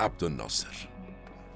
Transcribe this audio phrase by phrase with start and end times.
[0.00, 0.88] عبدالناصر.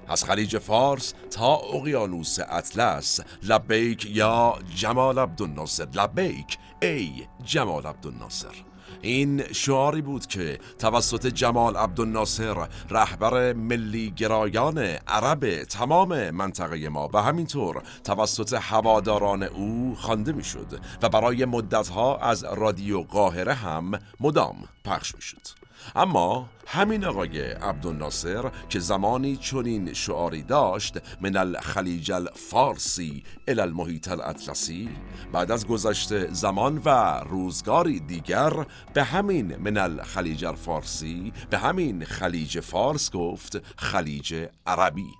[0.07, 5.87] از خلیج فارس تا اقیانوس اطلس لبیک یا جمال عبدالناصر.
[5.93, 8.53] لبیک ای جمال عبدالناصر.
[9.01, 14.77] این شعاری بود که توسط جمال عبدالناصر رهبر ملی گرایان
[15.07, 22.43] عرب تمام منطقه ما و همینطور توسط هواداران او خوانده می‌شد و برای مدتها از
[22.43, 25.47] رادیو قاهره هم مدام پخش می‌شد.
[25.95, 34.89] اما همین آقای عبدالناصر که زمانی چنین شعاری داشت من الخلیج الفارسی ال المحیط الاطلسی
[35.33, 36.89] بعد از گذشت زمان و
[37.29, 45.11] روزگاری دیگر به همین من الخلیج الفارسی به همین خلیج فارس گفت خلیج عربی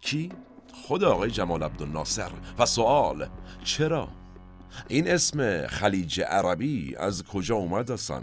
[0.00, 0.28] کی؟
[0.72, 3.28] خود آقای جمال عبدالناصر و سوال
[3.64, 4.08] چرا؟
[4.88, 8.22] این اسم خلیج عربی از کجا اومد اصلا؟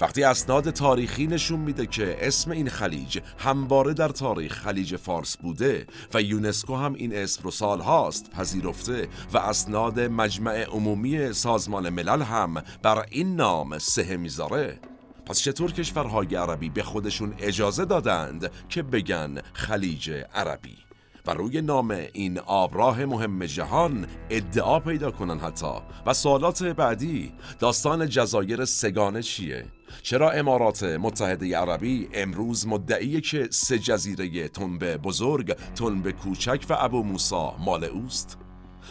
[0.00, 5.86] وقتی اسناد تاریخی نشون میده که اسم این خلیج همواره در تاریخ خلیج فارس بوده
[6.14, 12.22] و یونسکو هم این اسم رو سال هاست پذیرفته و اسناد مجمع عمومی سازمان ملل
[12.22, 14.80] هم بر این نام سه می‌ذاره.
[15.26, 20.81] پس چطور کشورهای عربی به خودشون اجازه دادند که بگن خلیج عربی؟
[21.26, 25.72] و روی نام این آبراه مهم جهان ادعا پیدا کنن حتی
[26.06, 29.64] و سوالات بعدی داستان جزایر سگانه چیه؟
[30.02, 37.02] چرا امارات متحده عربی امروز مدعیه که سه جزیره تنبه بزرگ، تنبه کوچک و ابو
[37.02, 38.38] موسا مال اوست؟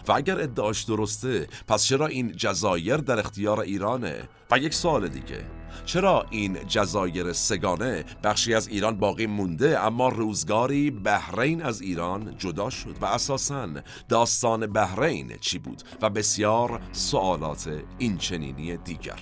[0.08, 5.61] و اگر ادعاش درسته پس چرا این جزایر در اختیار ایرانه؟ و یک سوال دیگه
[5.86, 12.70] چرا این جزایر سگانه بخشی از ایران باقی مونده اما روزگاری بحرین از ایران جدا
[12.70, 13.62] شد؟ و اساسا
[14.10, 19.20] داستان بحرین چی بود؟ و بسیار سوالات این چنینی دیگر.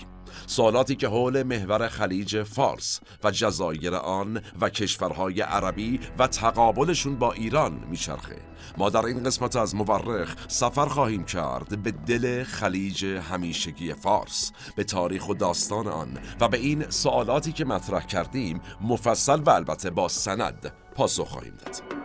[0.49, 7.31] سوالاتی که حول محور خلیج فارس و جزایر آن و کشورهای عربی و تقابلشون با
[7.31, 8.35] ایران میچرخه.
[8.77, 14.83] ما در این قسمت از مورخ سفر خواهیم کرد به دل خلیج همیشگی فارس به
[14.83, 20.07] تاریخ و داستان آن و به این سوالاتی که مطرح کردیم مفصل و البته با
[20.07, 21.98] سند پاسخ خواهیم داد.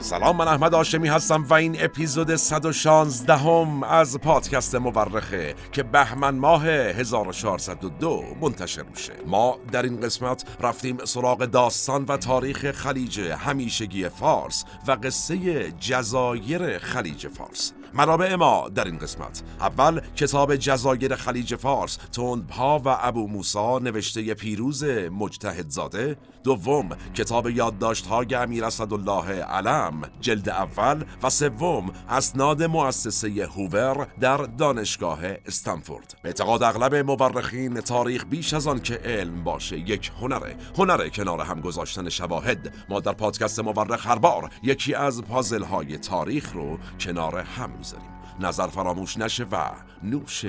[0.00, 6.34] سلام من احمد آشمی هستم و این اپیزود 116 هم از پادکست مورخه که بهمن
[6.34, 9.12] ماه 1402 منتشر میشه.
[9.26, 16.78] ما در این قسمت رفتیم سراغ داستان و تاریخ خلیج همیشگی فارس و قصه جزایر
[16.78, 17.72] خلیج فارس.
[17.98, 19.42] منابع ما در این قسمت.
[19.60, 27.50] اول کتاب جزایر خلیج فارس تندپا و ابو موسا نوشته پیروز مجتهد زاده دوم کتاب
[27.50, 31.04] یادداشت های امیر اسدالله علم جلد اول.
[31.22, 36.14] و سوم اسناد مؤسسه هوور در دانشگاه استنفورد.
[36.22, 40.56] به اعتقاد اغلب مورخین تاریخ بیش از آن که علم باشه یک هنره.
[40.78, 42.74] هنره کنار هم گذاشتن شواهد.
[42.88, 48.10] ما در پادکست مورخ هر بار یکی از پازل های تاریخ رو کنار هم می‌ذاریم.
[48.40, 49.70] نظر فراموش نشه و
[50.02, 50.44] نوش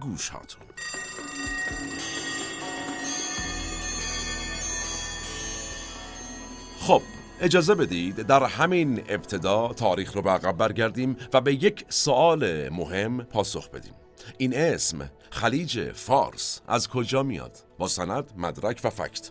[0.00, 0.62] گوش هاتون
[6.80, 7.02] خب
[7.40, 13.22] اجازه بدید در همین ابتدا تاریخ رو به عقب برگردیم و به یک سوال مهم
[13.22, 13.94] پاسخ بدیم.
[14.38, 19.30] این اسم خلیج فارس از کجا میاد؟ با سند، مدرک و فکت.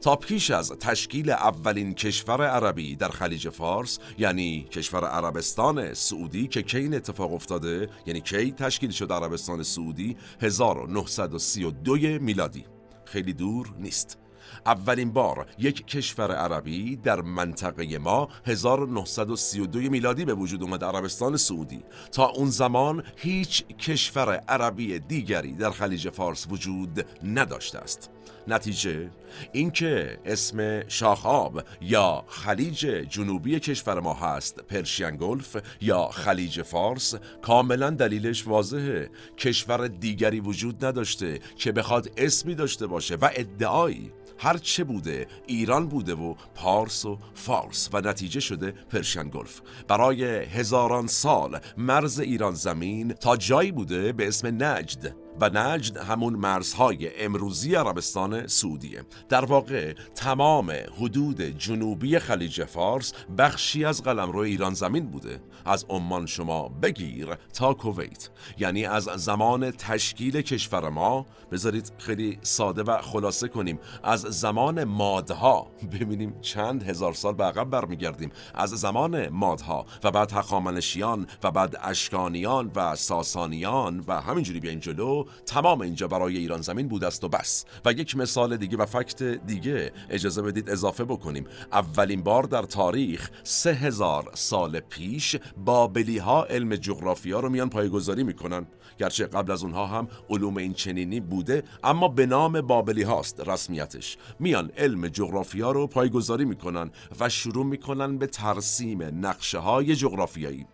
[0.00, 6.62] تا پیش از تشکیل اولین کشور عربی در خلیج فارس یعنی کشور عربستان سعودی که
[6.62, 12.64] کی این اتفاق افتاده یعنی کی تشکیل شد عربستان سعودی 1932 میلادی.
[13.04, 14.25] خیلی دور نیست.
[14.66, 21.82] اولین بار یک کشور عربی در منطقه ما 1932 میلادی به وجود اومد عربستان سعودی.
[22.12, 28.10] تا اون زمان هیچ کشور عربی دیگری در خلیج فارس وجود نداشته است.
[28.48, 29.10] نتیجه
[29.52, 37.90] اینکه اسم شاخاب یا خلیج جنوبی کشور ما هست پرشین گلف یا خلیج فارس کاملا
[37.90, 39.10] دلیلش واضحه.
[39.38, 45.88] کشور دیگری وجود نداشته که بخواد اسمی داشته باشه و ادعایی هر چه بوده ایران
[45.88, 49.60] بوده و پارس و فارس و نتیجه شده پرشن گلف.
[49.88, 55.25] برای هزاران سال مرز ایران زمین تا جایی بوده به اسم نجد.
[55.40, 59.02] و نجد همون مرزهای امروزی عربستان سعودیه.
[59.28, 65.40] در واقع تمام حدود جنوبی خلیج فارس بخشی از قلمرو ایران زمین بوده.
[65.64, 68.30] از عمان شما بگیر تا کویت.
[68.58, 73.78] یعنی از زمان تشکیل کشور ما بذارید خیلی ساده و خلاصه کنیم.
[74.02, 75.66] از زمان مادها.
[75.92, 78.30] ببینیم چند هزار سال به عقب برمیگردیم.
[78.54, 85.24] از زمان مادها و بعد هخامنشیان و بعد اشکانیان و ساسانیان و همینجوری بیاین جلو.
[85.46, 87.64] تمام اینجا برای ایران زمین بود است و بس.
[87.84, 91.46] و یک مثال دیگه و فکت دیگه اجازه بدید اضافه بکنیم.
[91.72, 98.24] اولین بار در تاریخ سه هزار سال پیش بابلی ها علم جغرافیا رو میان پایگذاری
[98.24, 98.66] می‌کنن.
[98.98, 104.16] گرچه قبل از اونها هم علوم این چنینی بوده اما به نام بابلی هاست رسمیتش.
[104.40, 106.90] میان علم جغرافیا رو پایگذاری می‌کنن
[107.20, 110.66] و شروع می‌کنن به ترسیم نقشه های جغرافیایی.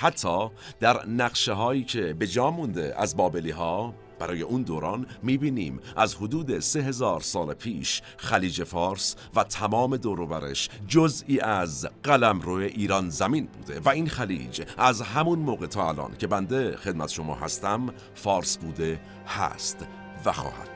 [0.00, 0.48] حتی
[0.80, 6.14] در نقشه هایی که به جا مونده از بابلی ها برای اون دوران می‌بینیم از
[6.14, 13.10] حدود سه هزار سال پیش خلیج فارس و تمام دوروبرش جزئی از قلم روی ایران
[13.10, 17.94] زمین بوده و این خلیج از همون موقع تا الان که بنده خدمت شما هستم
[18.14, 19.86] فارس بوده هست
[20.24, 20.70] و خواهد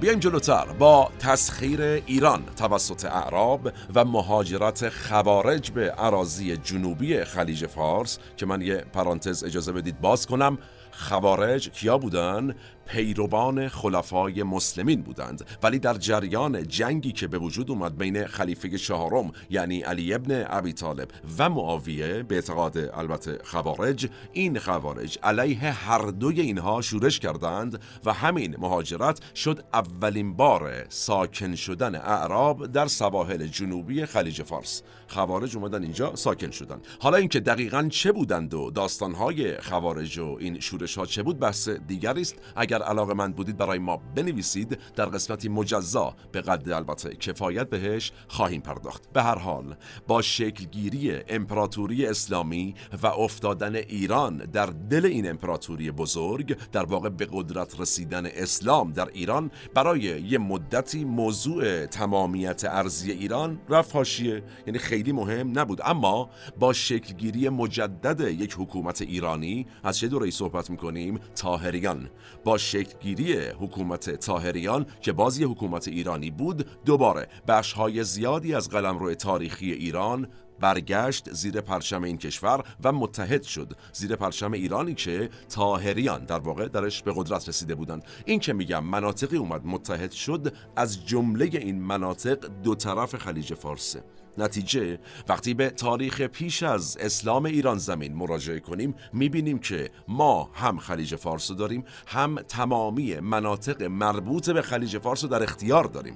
[0.00, 8.18] بیایم جلوتر با تسخیر ایران توسط اعراب و مهاجرت خوارج به عراضی جنوبی خلیج فارس
[8.36, 10.58] که من یه پرانتز اجازه بدید باز کنم
[10.92, 12.54] خوارج کیا بودن؟
[12.88, 19.32] پیروان خلفای مسلمین بودند ولی در جریان جنگی که به وجود اومد بین خلیفه چهارم
[19.50, 21.08] یعنی علی ابن ابی طالب
[21.38, 28.12] و معاویه به اعتقاد البته خوارج این خوارج علیه هر دوی اینها شورش کردند و
[28.12, 34.82] همین مهاجرت شد اولین بار ساکن شدن اعراب در سواحل جنوبی خلیج فارس.
[35.08, 36.80] خوارج اومدن اینجا ساکن شدن.
[37.00, 41.68] حالا اینکه دقیقا چه بودند و داستانهای خوارج و این شورش ها چه بود بحث
[41.68, 42.34] دیگری است.
[42.56, 47.70] اگر اگر علاقه من بودید برای ما بنویسید در قسمتی مجزا به قد البته کفایت
[47.70, 49.12] بهش خواهیم پرداخت.
[49.12, 49.76] به هر حال
[50.06, 57.28] با شکلگیری امپراتوری اسلامی و افتادن ایران در دل این امپراتوری بزرگ در واقع به
[57.32, 64.42] قدرت رسیدن اسلام در ایران برای یه مدتی موضوع تمامیت ارزی ایران رفت حاشیه.
[64.66, 65.80] یعنی خیلی مهم نبود.
[65.84, 72.10] اما با شکلگیری مجدد یک حکومت ایرانی از چه دوره‌ای صحبت می‌کنیم؟ تاهریان
[72.44, 79.72] با شکلگیری حکومت تاهریان که بازی حکومت ایرانی بود دوباره بخشهای زیادی از قلمرو تاریخی
[79.72, 80.28] ایران
[80.60, 83.72] برگشت زیر پرچم این کشور و متحد شد.
[83.92, 88.04] زیر پرچم ایرانی که تاهریان در واقع درش به قدرت رسیده بودند.
[88.24, 94.02] این که میگم مناطقی اومد متحد شد از جمله این مناطق دو طرف خلیج فارسه
[94.38, 94.98] نتیجه.
[95.28, 101.14] وقتی به تاریخ پیش از اسلام ایران زمین مراجعه کنیم می‌بینیم که ما هم خلیج
[101.14, 106.14] فارس داریم هم تمامی مناطق مربوط به خلیج فارس در اختیار داریم.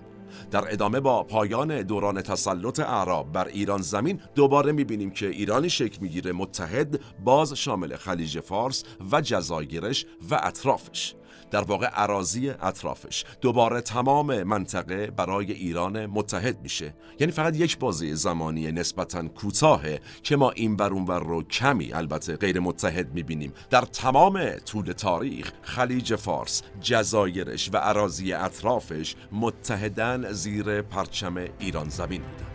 [0.50, 5.98] در ادامه با پایان دوران تسلط اعراب بر ایران زمین دوباره می‌بینیم که ایرانی شکل
[6.00, 11.14] می‌گیره متحد باز شامل خلیج فارس و جزایرش و اطرافش.
[11.52, 13.24] در واقع عراضی اطرافش.
[13.40, 16.94] دوباره تمام منطقه برای ایران متحد میشه.
[17.20, 22.36] یعنی فقط یک بازی زمانی نسبتا کوتاهه که ما این بر اون رو کمی البته
[22.36, 23.52] غیر متحد می‌بینیم.
[23.70, 32.22] در تمام طول تاریخ خلیج فارس جزایرش و عراضی اطرافش متحدن زیر پرچم ایران زمین
[32.22, 32.51] بودند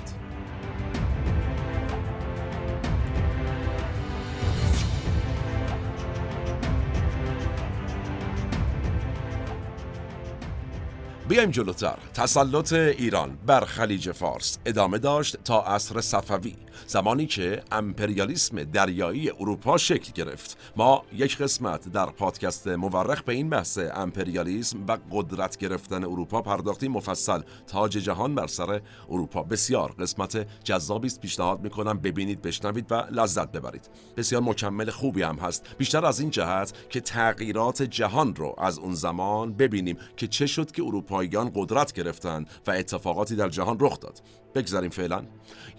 [11.27, 11.98] بیایم جلوتر.
[12.13, 16.55] تسلط ایران بر خلیج فارس ادامه داشت تا عصر صفوی
[16.88, 20.57] زمانی که امپریالیسم دریایی اروپا شکل گرفت.
[20.75, 26.91] ما یک قسمت در پادکست مورخ به این بحث امپریالیسم و قدرت گرفتن اروپا پرداختیم.
[26.91, 29.43] مفصل تاج جهان بر سر اروپا.
[29.43, 31.22] بسیار قسمت جذابی است.
[31.22, 33.89] پیشنهاد می‌کنم ببینید بشنوید و لذت ببرید.
[34.17, 35.65] بسیار مکمل خوبی هم هست.
[35.77, 40.72] بیشتر از این جهت که تغییرات جهان رو از اون زمان ببینیم که چه شد
[40.72, 40.81] که
[41.18, 44.22] اروپاییان قدرت گرفتند و اتفاقاتی در جهان رخ داد.
[44.56, 45.26] بگذاریم فعلا.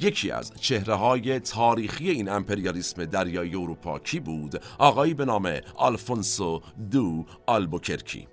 [0.01, 6.61] یکی از چهره های تاریخی این امپریالیسم دریایی اروپا کی بود؟ آقایی به نام آلفونسو
[6.91, 8.29] دو آلبوکرکی.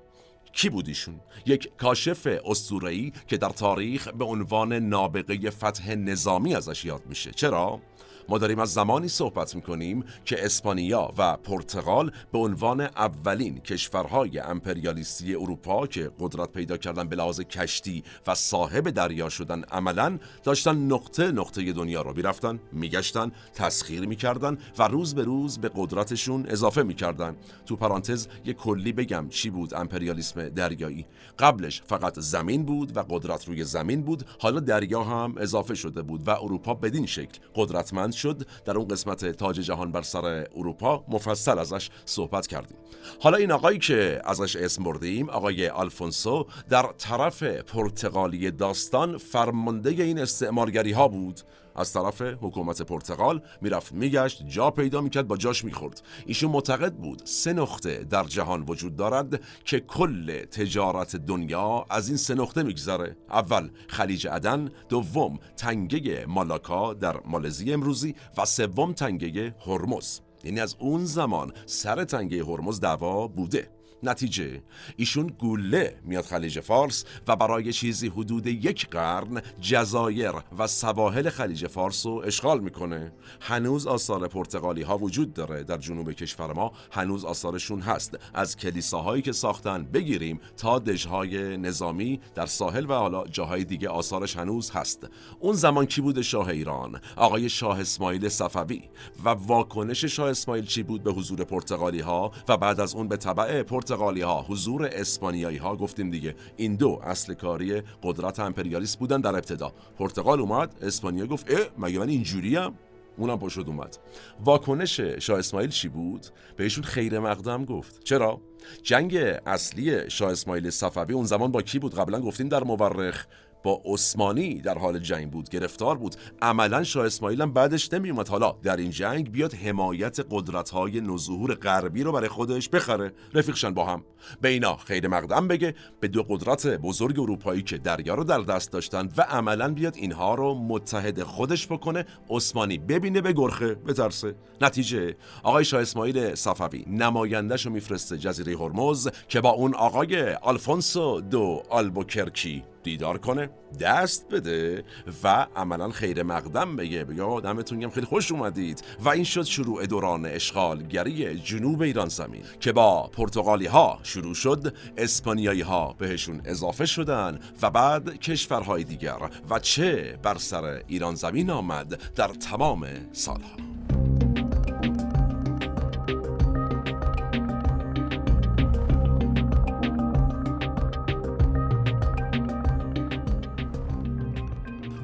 [0.53, 6.85] کی بود ایشون؟ یک کاشف اسطوره‌ای که در تاریخ به عنوان نابغه فتح نظامی ازش
[6.85, 7.31] یاد میشه.
[7.31, 7.79] چرا؟
[8.29, 15.35] ما داریم از زمانی صحبت می‌کنیم که اسپانیا و پرتغال به عنوان اولین کشورهای امپریالیستی
[15.35, 21.31] اروپا که قدرت پیدا کردن به لحاظ کشتی و صاحب دریا شدن عملا داشتن نقطه
[21.31, 27.35] نقطه دنیا رو می‌رفتن میگشتن تسخیر می‌کردن و روز به روز به قدرتشون اضافه می‌کردن.
[27.65, 31.05] تو پرانتز یه کلی بگم چی بود امپریالیسم دریایی.
[31.39, 36.27] قبلش فقط زمین بود و قدرت روی زمین بود حالا دریا هم اضافه شده بود
[36.27, 41.59] و اروپا بدین شکل قدرتمند شد در اون قسمت تاج جهان بر سر اروپا مفصل
[41.59, 42.77] ازش صحبت کردیم.
[43.19, 50.19] حالا این آقایی که ازش اسم بردیم آقای آلفونسو در طرف پرتغالی داستان فرمانده این
[50.19, 51.41] استعمارگری ها بود.
[51.75, 56.01] از طرف حکومت پرتغال می‌رفت میگشت جا پیدا می‌کرد با جاش می‌خورد.
[56.25, 62.17] ایشون معتقد بود سه نقطه در جهان وجود دارد که کل تجارت دنیا از این
[62.17, 63.17] سه نقطه میگذره.
[63.29, 70.19] اول خلیج عدن دوم تنگه مالاکا در مالزی امروزی و سوم تنگه هرمز.
[70.43, 73.74] یعنی از اون زمان سر تنگه هرمز دعوا بوده.
[74.09, 74.61] نتیجه.
[74.95, 81.67] ایشون گوله میاد خلیج فارس و برای چیزی حدود یک قرن جزایر و سواحل خلیج
[81.67, 83.11] فارس رو اشغال می‌کنه.
[83.41, 86.71] هنوز آثار پرتغالی ها وجود داره در جنوب کشور ما.
[86.91, 88.19] هنوز آثارشون هست.
[88.33, 94.37] از کلیساهایی که ساختن بگیریم تا دژهای نظامی در ساحل و حالا جاهای دیگه آثارش
[94.37, 95.07] هنوز هست.
[95.39, 98.81] اون زمان کی بود شاه ایران؟ آقای شاه اسماعیل صفوی.
[99.25, 103.17] و واکنش شاه اسماعیل چی بود به حضور پرتغالی ها و بعد از اون به
[103.17, 106.35] تبع پرتغالی ها حضور اسپانیایی ها گفتیم دیگه.
[106.57, 109.73] این دو اصل کاری قدرت امپریالیست بودن در ابتدا.
[109.97, 112.73] پرتغال اومد اسپانیا گفت اه مگه من اینجوری هم
[113.17, 113.97] اونم پشت اومد.
[114.45, 116.25] واکنش شاه اسماعیل چی بود؟
[116.57, 118.03] بهشون خیر مقدم گفت.
[118.03, 118.41] چرا؟
[118.83, 123.25] جنگ اصلی شاه اسماعیل صفوی اون زمان با کی بود؟ قبلا گفتیم در مورخ.
[123.65, 126.15] با عثمانی در حال جنگ بود گرفتار بود.
[126.41, 131.55] عملا شاه اسماعیل هم بعدش نمیومد حالا در این جنگ بیاد حمایت قدرت های نظهور
[131.55, 133.13] غربی رو برای خودش بخره.
[133.33, 134.03] رفیقشن با هم.
[134.41, 135.75] به اینا خیر مقدم بگه.
[135.99, 140.35] به دو قدرت بزرگ اروپایی که دریا رو در دست داشتن و عملا بیاد اینها
[140.35, 142.05] رو متحد خودش بکنه.
[142.29, 144.35] عثمانی ببینه به گرخه بترسه.
[144.61, 145.15] نتیجه.
[145.43, 151.63] آقای شاه اسماعیل صفوی نمایندش رو میفرسته جزیره هرمز که با اون آقای آلفونسو دو
[151.69, 152.63] آلبوکرکی.
[152.85, 153.49] دیدار کنه
[153.79, 154.83] دست بده
[155.23, 157.03] و عملا خیر مقدم بگه.
[157.03, 158.83] بگه دمتون گم خیلی خوش اومدید.
[158.99, 164.75] و این شد شروع دوران اشغالگری جنوب ایران زمین که با پرتغالی ها شروع شد
[164.97, 169.17] اسپانیایی ها بهشون اضافه شدن و بعد کشورهای دیگر
[169.49, 173.74] و چه بر سر ایران زمین آمد در تمام سالها.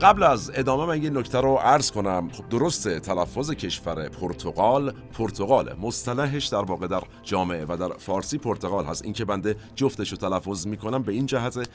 [0.02, 2.30] قبل از ادامه من یه نکته رو عرض کنم.
[2.32, 5.74] خب درسته تلفظ کشور پرتغال پرتغال.
[5.82, 9.04] مصطلحش در واقع در جامعه و در فارسی پرتغال هست.
[9.06, 11.70] این که بنده جفتش رو تلفظ می‌کنم به این جهت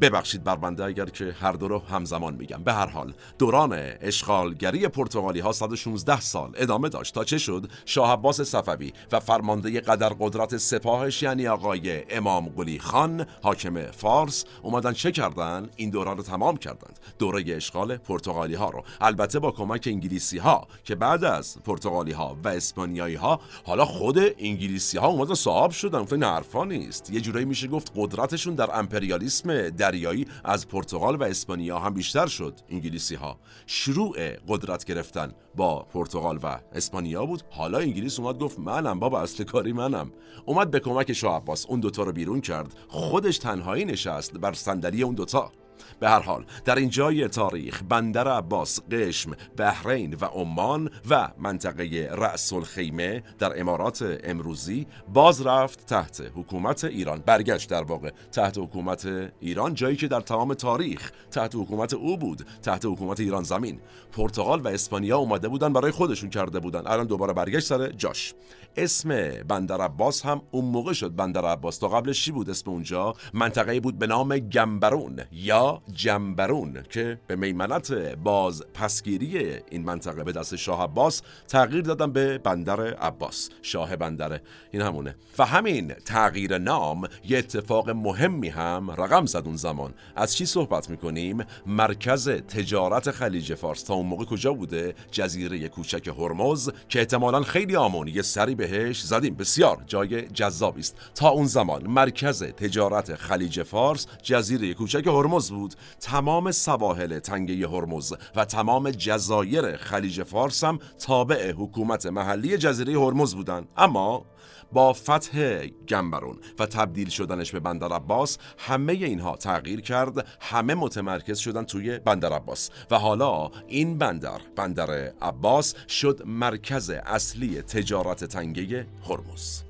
[0.00, 2.62] ببخشید بر بنده اگر که هر دو رو همزمان میگم.
[2.62, 8.12] به هر حال دوران اشغالگری پرتغالی ها 116 سال ادامه داشت تا چه شد؟ شاه
[8.12, 14.92] عباس صفوی و فرمانده قدر قدرت سپاهش یعنی آقای امام قلی خان حاکم فارس اومدن
[14.92, 16.98] چه کردن؟ این دوران رو تمام کردند.
[17.18, 18.84] دوره اشغال پرتغالی ها رو.
[19.00, 24.18] البته با کمک انگلیسی ها که بعد از پرتغالی ها و اسپانیایی ها حالا خود
[24.38, 26.04] انگلیسی ها اومدن صاحب شدن.
[26.04, 27.10] فین حرفا نیست.
[27.10, 32.60] یه جورایی میشه گفت قدرتشون در امپریالیسم دریایی از پرتغال و اسپانیا هم بیشتر شد
[32.68, 37.42] انگلیسی ها شروع قدرت گرفتن با پرتغال و اسپانیا بود.
[37.50, 40.12] حالا انگلیس اومد گفت منم بابا اصل کاری منم.
[40.46, 41.66] اومد به کمک شاه عباس.
[41.66, 42.74] اون دوتا رو بیرون کرد.
[42.88, 45.52] خودش تنهایی نشست بر صندلی اون دوتا.
[46.00, 52.08] به هر حال در این جای تاریخ بندر عباس قشم بحرین و عمان و منطقه
[52.12, 57.22] رأس الخیمه در امارات امروزی باز رفت تحت حکومت ایران.
[57.26, 62.46] برگشت در واقع تحت حکومت ایران جایی که در تمام تاریخ تحت حکومت او بود
[62.62, 63.80] تحت حکومت ایران زمین.
[64.12, 66.86] پرتغال و اسپانیا اومده بودن برای خودشون کرده بودن.
[66.86, 68.34] الان دوباره برگشت سر جاش.
[68.76, 69.08] اسم
[69.48, 71.78] بندر عباس هم اون موقع شد بندر عباس.
[71.78, 77.36] تا قبلش چی بود؟ اسم اونجا منطقه بود به نام گمبرون یا جنبرون که به
[77.36, 83.96] میمنت باز پسگیری این منطقه به دست شاه عباس تغییر دادن به بندر عباس شاه
[83.96, 85.16] بندره این همونه.
[85.38, 89.94] و همین تغییر نام یه اتفاق مهمی هم رقم زد اون زمان.
[90.16, 93.82] از چی صحبت می‌کنیم؟ مرکز تجارت خلیج فارس.
[93.82, 98.08] تا اون موقع کجا بوده؟ جزیره کوچک هرمز که احتمالا خیلی آمون.
[98.08, 99.34] یه سری بهش زدیم.
[99.34, 99.84] بسیار.
[99.86, 100.96] جای جذابی است.
[101.14, 105.50] تا اون زمان مرکز تجارت خلیج فارس جزیره کوچک هرمز
[106.00, 113.34] تمام سواحل تنگه هرمز و تمام جزایر خلیج فارس هم تابع حکومت محلی جزیره هرمز
[113.34, 113.68] بودند.
[113.76, 114.24] اما
[114.72, 120.26] با فتح گنبرون و تبدیل شدنش به بندر عباس همه اینها تغییر کرد.
[120.40, 122.70] همه متمرکز شدن توی بندر عباس.
[122.90, 124.90] و حالا این بندر بندر
[125.22, 129.67] عباس شد مرکز اصلی تجارت تنگه هرمز.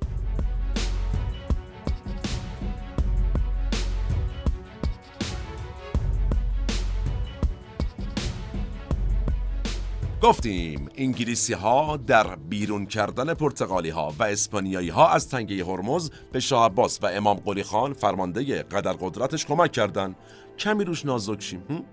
[10.29, 16.39] گفتیم انگلیسی ها در بیرون کردن پرتغالی ها و اسپانیایی ها از تنگه هرمز به
[16.39, 20.15] شاه عباس و امام قلی خان فرمانده قدر قدرتش کمک کردند.
[20.59, 21.85] کمی روش نازک شیم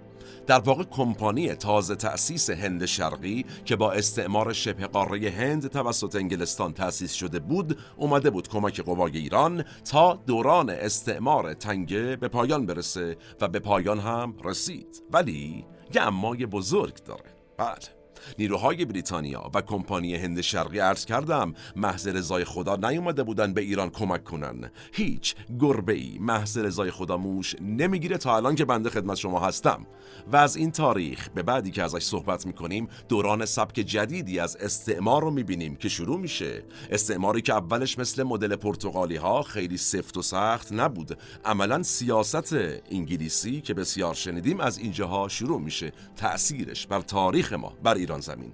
[0.47, 6.73] در واقع کمپانی تازه تأسیس هند شرقی که با استعمار شبه قاره هند توسط انگلستان
[6.73, 13.17] تأسیس شده بود اومده بود کمک قوای ایران تا دوران استعمار تنگه به پایان برسه
[13.41, 15.03] و به پایان هم رسید.
[15.13, 17.37] ولی یه امای بزرگ داره.
[17.59, 17.96] بله.
[18.39, 23.91] نیروهای بریتانیا و کمپانی هند شرقی عرض کردم محض رضای خدا نیومده بودن به ایران
[23.91, 24.71] کمک کنن.
[24.93, 29.87] هیچ گربه ای محض رضای خدا موش نمی‌گیره تا الان که بنده خدمت شما هستم.
[30.33, 35.23] و از این تاریخ به بعدی که ازش صحبت می‌کنیم دوران سبک جدیدی از استعمار
[35.23, 36.63] رو می‌بینیم که شروع میشه.
[36.91, 41.19] استعماری که اولش مثل مدل پرتغالی ها خیلی سفت و سخت نبود.
[41.45, 42.53] عملا سیاست
[42.91, 45.93] انگلیسی که بسیار شنیدیم از اینجاها شروع میشه.
[46.17, 48.16] تأثیرش بر تاریخ ما بر ایران.
[48.21, 48.53] زمین.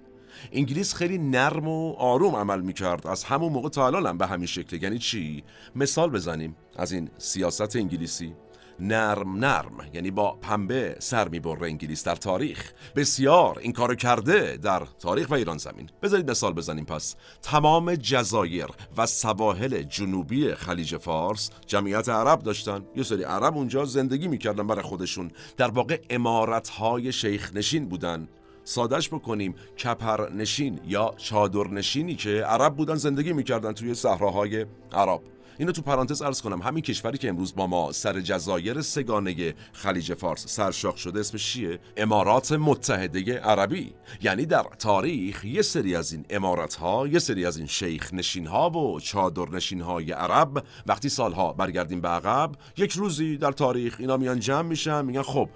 [0.52, 3.07] انگلیس خیلی نرم و آروم عمل می‌کرد.
[3.07, 4.83] از همون موقع تا الان هم به همین شکل.
[4.83, 5.45] یعنی چی؟
[5.76, 6.57] مثال بزنیم.
[6.76, 8.35] از این سیاست انگلیسی.
[8.81, 9.76] نرم نرم.
[9.92, 12.73] یعنی با پنبه سر می‌بره انگلیس در تاریخ.
[12.97, 13.59] بسیار.
[13.59, 15.90] این کارو کرده در تاریخ و ایران زمین.
[16.02, 17.14] بذارید مثال بزنیم پس.
[17.42, 18.66] تمام جزایر
[18.97, 22.85] و سواحل جنوبی خلیج فارس جمعیت عرب داشتن.
[22.97, 25.31] یه سری عرب اونجا زندگی می‌کردن برای خودشون.
[25.57, 28.28] در واقع امارت های شیخ نشین بودن.
[28.64, 29.54] سادش بکنیم.
[29.78, 35.21] کپرنشین یا چادرنشینی که عرب بودن زندگی می‌کردن توی صحراهای عرب.
[35.59, 36.62] اینو تو پرانتز ارز کنم.
[36.62, 41.78] همین کشوری که امروز با ما سر جزایر سگانه خلیج فارس سرشاخ شده اسمش چیه؟
[41.97, 43.95] امارات متحده عربی.
[44.23, 48.46] یعنی در تاریخ یه سری از این امارات ها یه سری از این شیخ نشین
[48.46, 53.96] ها و چادر نشین های عرب وقتی سالها برگردیم به عقب یک روزی در تاریخ
[53.98, 55.48] اینا میان جمع میشن میگن خب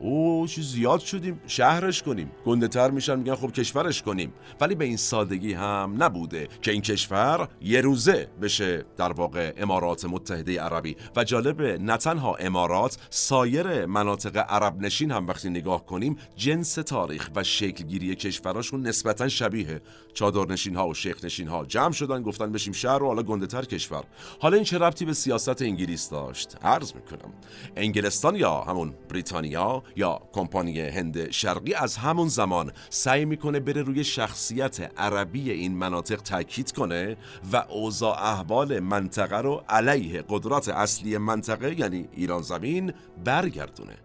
[0.00, 2.30] او چی زیاد شدیم شهرش کنیم.
[2.46, 4.32] گنده تر میشن میگن خب کشورش کنیم.
[4.60, 10.04] ولی به این سادگی هم نبوده که این کشور یه روزه بشه در واقع امارات
[10.04, 10.96] متحده عربی.
[11.16, 17.30] و جالبه نه تنها امارات سایر مناطق عرب نشین هم وقتی نگاه کنیم جنس تاریخ
[17.36, 19.80] و شکلگیری کشوراشون نسبتا شبیه
[20.14, 23.46] چادر نشین ها و شیخ نشین ها جمع شدن گفتن بشیم شهر و حالا گنده
[23.46, 24.04] تر کشور.
[24.40, 27.32] حالا این چه ربطی به سیاست انگلیس داشت؟ عرض می‌کنم.
[27.76, 34.04] انگلستان یا همون بریتانیا یا کمپانی هند شرقی از همون زمان سعی می‌کنه بره روی
[34.04, 37.16] شخصیت عربی این مناطق تاکید کنه
[37.52, 42.92] و اوضاع احوال منطقه رو علیه قدرات اصلی منطقه یعنی ایران زمین
[43.24, 43.96] برگردونه.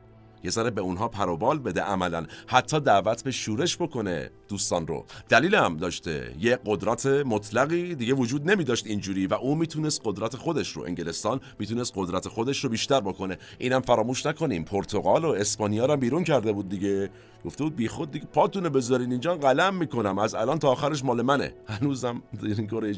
[0.43, 4.30] یه ذره به اونها پروبال بده عملا حتی دعوت به شورش بکنه.
[4.54, 5.06] دوستان رو.
[5.30, 6.36] دلیل هم داشته.
[6.39, 11.42] یه قدرت مطلقی دیگه وجود نمی داشت اینجوری و اون می‌تونست قدرت خودش رو انگلستان
[11.60, 13.38] می‌تونست قدرت خودش رو بیشتر بکنه.
[13.58, 14.63] اینم فراموش نکنیم.
[14.63, 17.10] پرتغال و اسپانیا رو بیرون کرده بود دیگه.
[17.46, 20.18] گفته بود بیخود دیگه پاتونه بذارین اینجا قلم می‌کنم.
[20.18, 21.54] از الان تا آخرش مال منه.
[21.68, 22.96] هنوزم این کار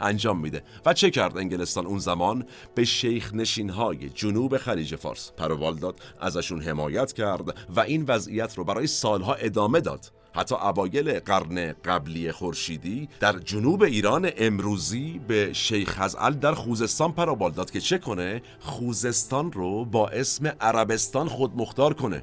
[0.00, 0.62] انجام میده.
[0.86, 5.32] و چه کرد انگلستان اون زمان؟ به شیخ نشین های جنوب خلیج فارس.
[5.36, 7.40] پروبال داد ازشون حمایت کرد
[7.76, 10.19] و این وضعیت رو برای سالها ادامه داد.
[10.34, 17.50] حتی اوایل قرن قبلی خورشیدی در جنوب ایران امروزی به شیخ هزعل در خوزستان پرابال
[17.50, 22.22] داد که چه کنه؟ خوزستان رو با اسم عربستان خودمختار کنه.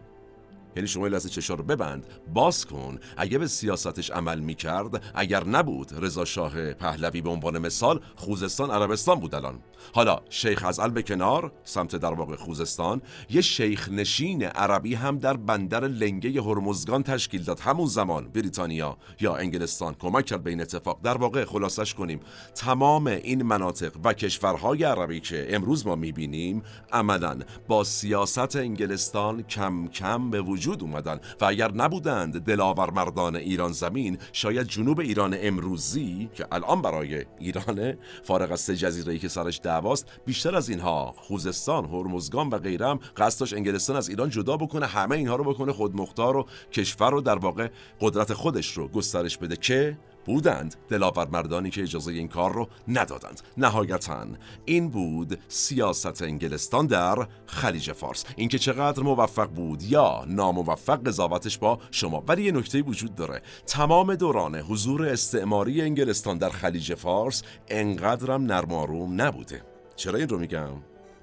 [0.77, 2.99] یعنی شما لحظه چشا رو ببند باز کن.
[3.17, 9.19] اگه به سیاستش عمل می‌کرد اگر نبود رضا شاه پهلوی به عنوان مثال خوزستان عربستان
[9.19, 9.59] بود الان.
[9.93, 15.37] حالا شیخ ازال به کنار سمت در واقع خوزستان یه شیخ نشین عربی هم در
[15.37, 17.59] بندر لنگه هرمزگان تشکیل داد.
[17.59, 20.99] همون زمان بریتانیا یا انگلستان کمک کرد به این اتفاق.
[21.03, 22.19] در واقع خلاصش کنیم
[22.55, 29.87] تمام این مناطق و کشورهای عربی که امروز ما می‌بینیم عملا با سیاست انگلستان کم
[29.87, 35.35] کم به وجود وجود اومدن و اگر نبودند دلاور مردان ایران زمین شاید جنوب ایران
[35.39, 41.15] امروزی که الان برای ایرانه فارغ از سه جزیره که سرش دعواست بیشتر از اینها
[41.17, 46.37] خوزستان هرمزگان و غیرم قصدش انگلستان از ایران جدا بکنه همه اینها رو بکنه خودمختار
[46.37, 47.67] و کشور رو در واقع
[48.01, 49.55] قدرت خودش رو گسترش بده.
[49.55, 49.97] که
[50.27, 50.75] بودند.
[50.89, 53.41] دلاور مردانی که اجازه این کار رو ندادند.
[53.57, 54.27] نهایتا
[54.65, 58.25] این بود سیاست انگلستان در خلیج فارس.
[58.35, 62.23] اینکه چقدر موفق بود یا ناموفق قضاوتش با شما.
[62.27, 63.41] ولی یه نکته وجود داره.
[63.65, 69.63] تمام دوران حضور استعماری انگلستان در خلیج فارس انقدرم نرماروم نبوده.
[69.95, 70.69] چرا این رو میگم؟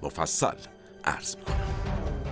[0.02, 0.56] مفصل
[1.04, 2.23] عرض می‌کنم.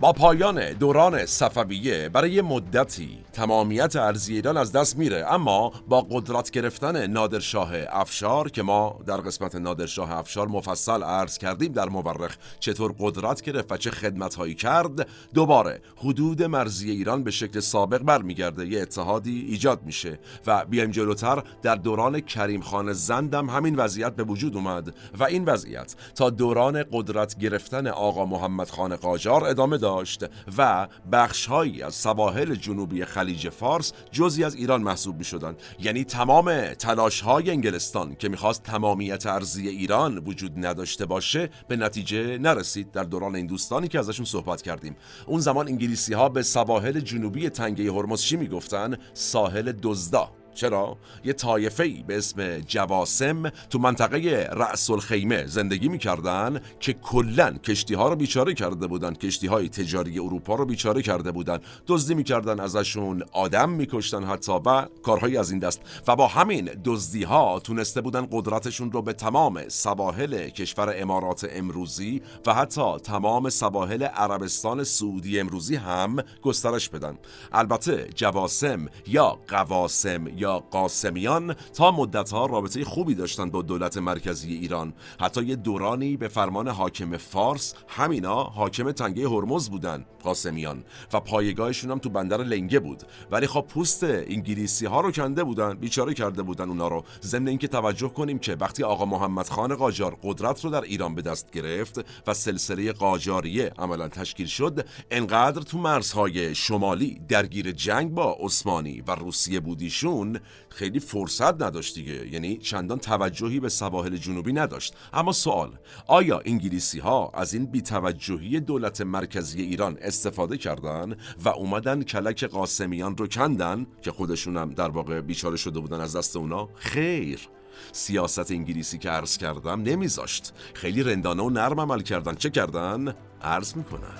[0.00, 5.26] با پایان دوران صفویه برای مدتی تمامیت ارزی ایران از دست میره.
[5.32, 11.72] اما با قدرت گرفتن نادرشاه افشار که ما در قسمت نادرشاه افشار مفصل عرض کردیم
[11.72, 17.30] در مورخ چطور قدرت گرفت و چه خدمت هایی کرد دوباره حدود مرزی ایران به
[17.30, 18.66] شکل سابق برمیگرده.
[18.66, 24.24] یه اتحادی ایجاد میشه و بیایم جلوتر در دوران کریم خان زندم همین وضعیت به
[24.24, 30.24] وجود اومد و این وضعیت تا دوران قدرت گرفتن آقا محمد خان قاجار ادامه داشت
[30.58, 35.56] و بخشهایی از سواحل جنوبی خلیج فارس جزی از ایران محسوب می شدن.
[35.80, 42.38] یعنی تمام تلاش های انگلستان که می‌خواست تمامیت ارزی ایران وجود نداشته باشه به نتیجه
[42.38, 42.90] نرسید.
[42.90, 44.96] در دوران این دوستانی که ازشون صحبت کردیم.
[45.26, 50.39] اون زمان انگلیسی ها به سواحل جنوبی تنگه هرمز چی می‌گفتن؟ ساحل دزدا.
[50.60, 57.50] چرا؟ یه طایفه ای به اسم جواسم تو منطقه رأس الخیمه زندگی می‌کردن که کلا
[57.50, 59.14] کشتی ها رو بیچاره کرده بودن.
[59.14, 61.58] کشتی های تجاری اروپا رو بیچاره کرده بودن.
[61.86, 65.80] دزدی می‌کردن ازشون آدم میکشتن حتی و کارهایی از این دست.
[66.08, 72.22] و با همین دزدی ها تونسته بودن قدرتشون رو به تمام سواحل کشور امارات امروزی
[72.46, 77.18] و حتی تمام سواحل عربستان سعودی امروزی هم گسترش بدن.
[77.52, 84.92] البته جواسم یا قواسم یا قاسمیان تا مدتها رابطه خوبی داشتند با دولت مرکزی ایران.
[85.20, 91.90] حتی یه دورانی به فرمان حاکم فارس همینا حاکم تنگه هرمز بودن قاسمیان و پایگاهشون
[91.90, 93.02] هم تو بندر لنگه بود.
[93.30, 97.04] ولی خب پوست انگلیسی ها رو کنده بودن بیچاره کرده بودن اونا رو.
[97.22, 101.22] ضمن اینکه توجه کنیم که وقتی آقا محمد خان قاجار قدرت رو در ایران به
[101.22, 108.36] دست گرفت و سلسله قاجاریه عملا تشکیل شد انقدر تو مرزهای شمالی درگیر جنگ با
[108.40, 112.28] عثمانی و روسیه بودیشون خیلی فرصت نداشت دیگه.
[112.28, 114.94] یعنی چندان توجهی به سواحل جنوبی نداشت.
[115.12, 122.02] اما سوال آیا انگلیسی ها از این بیتوجهی دولت مرکزی ایران استفاده کردن و اومدن
[122.02, 127.48] کلک قاسمیان رو کندن که خودشونم در واقع بیچاره شده بودن از دست اونا؟ خیر.
[127.92, 130.52] سیاست انگلیسی که عرض کردم نمیذاشت.
[130.74, 132.34] خیلی رندانه و نرم عمل کردن.
[132.34, 134.14] چه کردن؟ عرض می‌کنن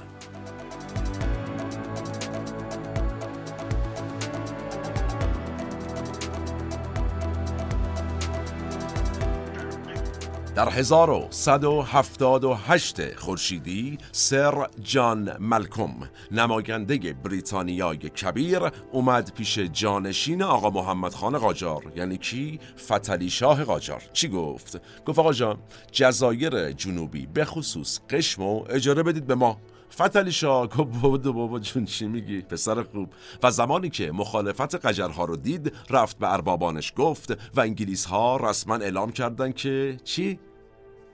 [10.55, 15.91] در 1178 خورشیدی سر جان ملکم
[16.31, 18.61] نماینده بریتانیای کبیر
[18.93, 21.83] اومد پیش جانشین آقا محمد خان قاجار.
[21.97, 24.03] یعنی کی؟ فتلی شاه قاجار.
[24.13, 25.59] چی گفت؟ گفت آقا جان
[25.93, 29.61] جزایر جنوبی به خصوص قشمو اجاره بدید به ما.
[29.93, 33.09] فتلی شاه گفت بابا بابا جون چی میگی؟ پسر خوب.
[33.43, 38.77] و زمانی که مخالفت قجرها رو دید رفت به اربابانش گفت و انگلیس ها رسما
[38.77, 40.39] اعلام کردن که چی؟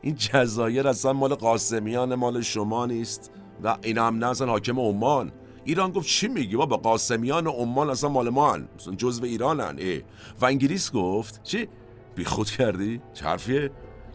[0.02, 3.30] این جزایر اصلا مال قاسمیان مال شما نیست.
[3.62, 5.32] و این هم نزن حاکم عمان.
[5.64, 9.78] ایران گفت چی میگی؟ با قاسمیان عمان اصلا مال ما مثلا جزو ایرانن.
[9.78, 10.02] ای.
[10.40, 11.68] و انگلیس گفت چی؟
[12.14, 13.70] بی خود کردی؟ چه حرفیه؟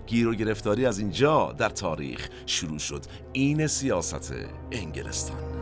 [0.07, 3.01] گیر و گرفتاری از اینجا در تاریخ شروع شد.
[3.33, 4.33] این سیاست
[4.71, 5.60] انگلستان.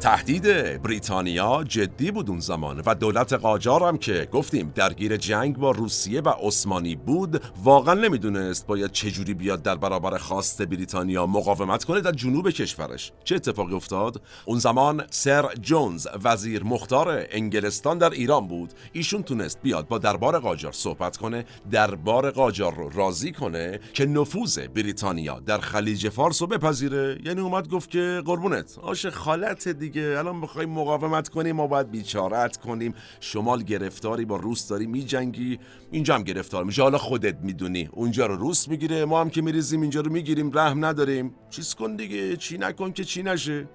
[0.00, 5.70] تهدید بریتانیا جدی بود اون زمان و دولت قاجار هم که گفتیم درگیر جنگ با
[5.70, 12.00] روسیه و عثمانی بود واقعا نمی‌دونست باید چجوری بیاد در برابر خواست بریتانیا مقاومت کنه
[12.00, 13.12] در جنوب کشورش.
[13.24, 18.72] چه اتفاقی افتاد؟ اون زمان سر جونز وزیر مختار انگلستان در ایران بود.
[18.92, 24.58] ایشون تونست بیاد با دربار قاجار صحبت کنه دربار قاجار رو راضی کنه که نفوذ
[24.58, 27.18] بریتانیا در خلیج فارس رو بپذیره.
[27.24, 28.78] یعنی اومد گفت که قربونت.
[28.82, 30.18] آش خالت دیگه.
[30.18, 32.94] الان بخوایم مقاومت کنیم ما باید بیچارت کنیم.
[33.20, 35.58] شمال گرفتاری با روس داری میجنگی.
[35.90, 36.82] اینجا هم گرفتار میشه.
[36.82, 37.88] حالا خودت می‌دونی.
[37.92, 39.04] اونجا رو روس می‌گیره.
[39.04, 40.58] ما هم که میریزیم اینجا رو می‌گیریم.
[40.58, 41.34] رحم نداریم.
[41.50, 42.36] چیز کن دیگه.
[42.36, 43.68] چی نکن که چی نشه.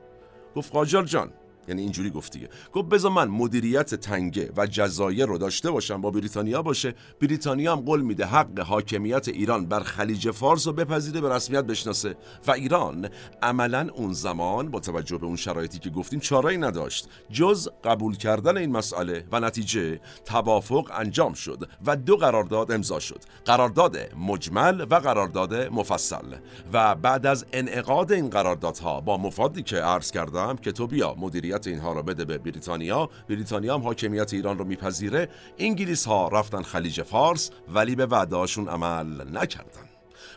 [0.55, 1.31] گفت قاجار جان
[1.67, 6.61] یعنی اینجوری گفتیه گفت بذار من مدیریت تنگه و جزایر رو داشته باشم با بریتانیا
[6.61, 6.95] باشه.
[7.21, 12.15] بریتانیا هم قول میده حق حاکمیت ایران بر خلیج فارس رو بپذیره به رسمیت بشناسه.
[12.47, 13.09] و ایران
[13.41, 17.09] عملا اون زمان با توجه به اون شرایطی که گفتیم چارایی نداشت.
[17.31, 23.19] جز قبول کردن این مسئله و نتیجه توافق انجام شد و دو قرارداد امضا شد.
[23.45, 26.35] قرارداد مجمل و قرارداد مفصل.
[26.73, 31.52] و بعد از انعقاد این قراردادها با مفادی که عرض کردم که تو بیا مدیریت
[31.67, 33.09] اینها را بده به بریتانیا.
[33.29, 35.29] بریتانیا هم حاکمیت ایران رو میپذیره.
[35.57, 39.89] انگلیس ها رفتن خلیج فارس ولی به وعدهاشون عمل نکردن.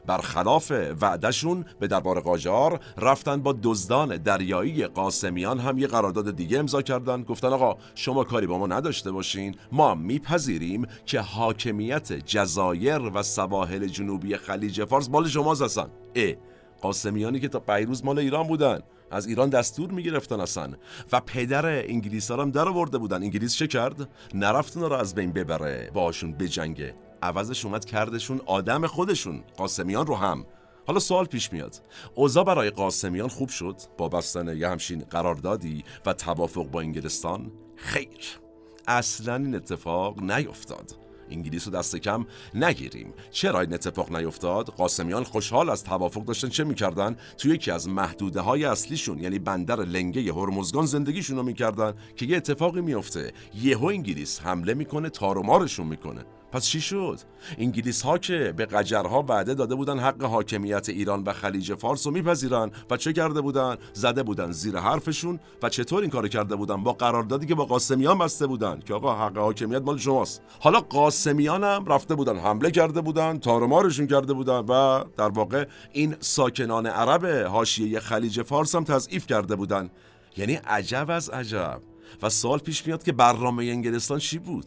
[0.06, 6.82] برخلاف وعدهشون به دربار قاجار رفتن با دزدان دریایی قاسمیان هم یه قرارداد دیگه امضا
[6.82, 7.22] کردن.
[7.22, 9.54] گفتن آقا شما کاری با ما نداشته باشین.
[9.72, 16.34] ما میپذیریم که حاکمیت جزایر و سواحل جنوبی خلیج فارس مال شماست هستن اه
[16.80, 18.80] قاسمیانی که تا پیروز مال ایران بودن.
[19.10, 20.72] از ایران دستور می‌گرفتن اصلا.
[21.12, 23.22] و پدر انگلیس هم در آورده بودن.
[23.22, 25.90] انگلیس چه کرد؟ نرفت رو از بین ببره.
[25.94, 29.44] باشون بجنگه عوضش اومد کردشون آدم خودشون.
[29.56, 30.44] قاسمیان رو هم.
[30.86, 31.76] حالا سوال پیش میاد.
[32.14, 38.38] اوضاع برای قاسمیان خوب شد؟ با بستن یه همچین قراردادی و توافق با انگلستان؟ خیر.
[38.88, 41.05] اصلا این اتفاق نیفتاد.
[41.30, 43.14] انگلیس رو دست کم نگیریم.
[43.30, 48.40] چرا این اتفاق نیفتاد؟ قاسمیان خوشحال از توافق داشتن چه می‌کردن؟ توی یکی از محدوده
[48.40, 54.40] های اصلیشون یعنی بندر لنگه هرمزگان زندگیشون رو می‌کردن که یه اتفاقی میفته یهو انگلیس
[54.40, 56.24] حمله می‌کنه تارومارشون می‌کنه.
[56.52, 57.18] پس چی شد؟
[57.58, 62.12] انگلیس ها که به قجرها وعده داده بودن حق حاکمیت ایران و خلیج فارس رو
[62.12, 66.82] میپذیرن و چه کرده بودن؟ زده بودن زیر حرفشون و چطور این کار کرده بودن؟
[66.82, 71.64] با قراردادی که با قاسمیان بسته بودن که آقا حق حاکمیت مال شماست حالا قاسمیان
[71.64, 77.26] هم رفته بودن حمله کرده بودن تارمارشون کرده بودن و در واقع این ساکنان عرب
[77.46, 79.90] حاشیه خلیج فارس هم تضعیف کرده بودن
[80.36, 81.80] یعنی عجب از عجب
[82.22, 84.66] و سال پیش میاد که برنامه انگلستان چی بود؟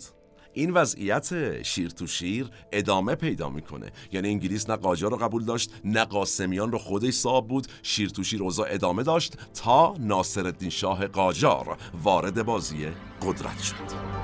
[0.53, 3.91] این وضعیت شیر تو شیر ادامه پیدا می‌کنه.
[4.11, 7.67] یعنی انگلیس نه قاجار رو قبول داشت نه قاسمیان رو خودش صاحب بود.
[7.83, 12.87] شیر تو شیر اوضاع ادامه داشت تا ناصرالدین شاه قاجار وارد بازی
[13.21, 14.19] قدرت شد.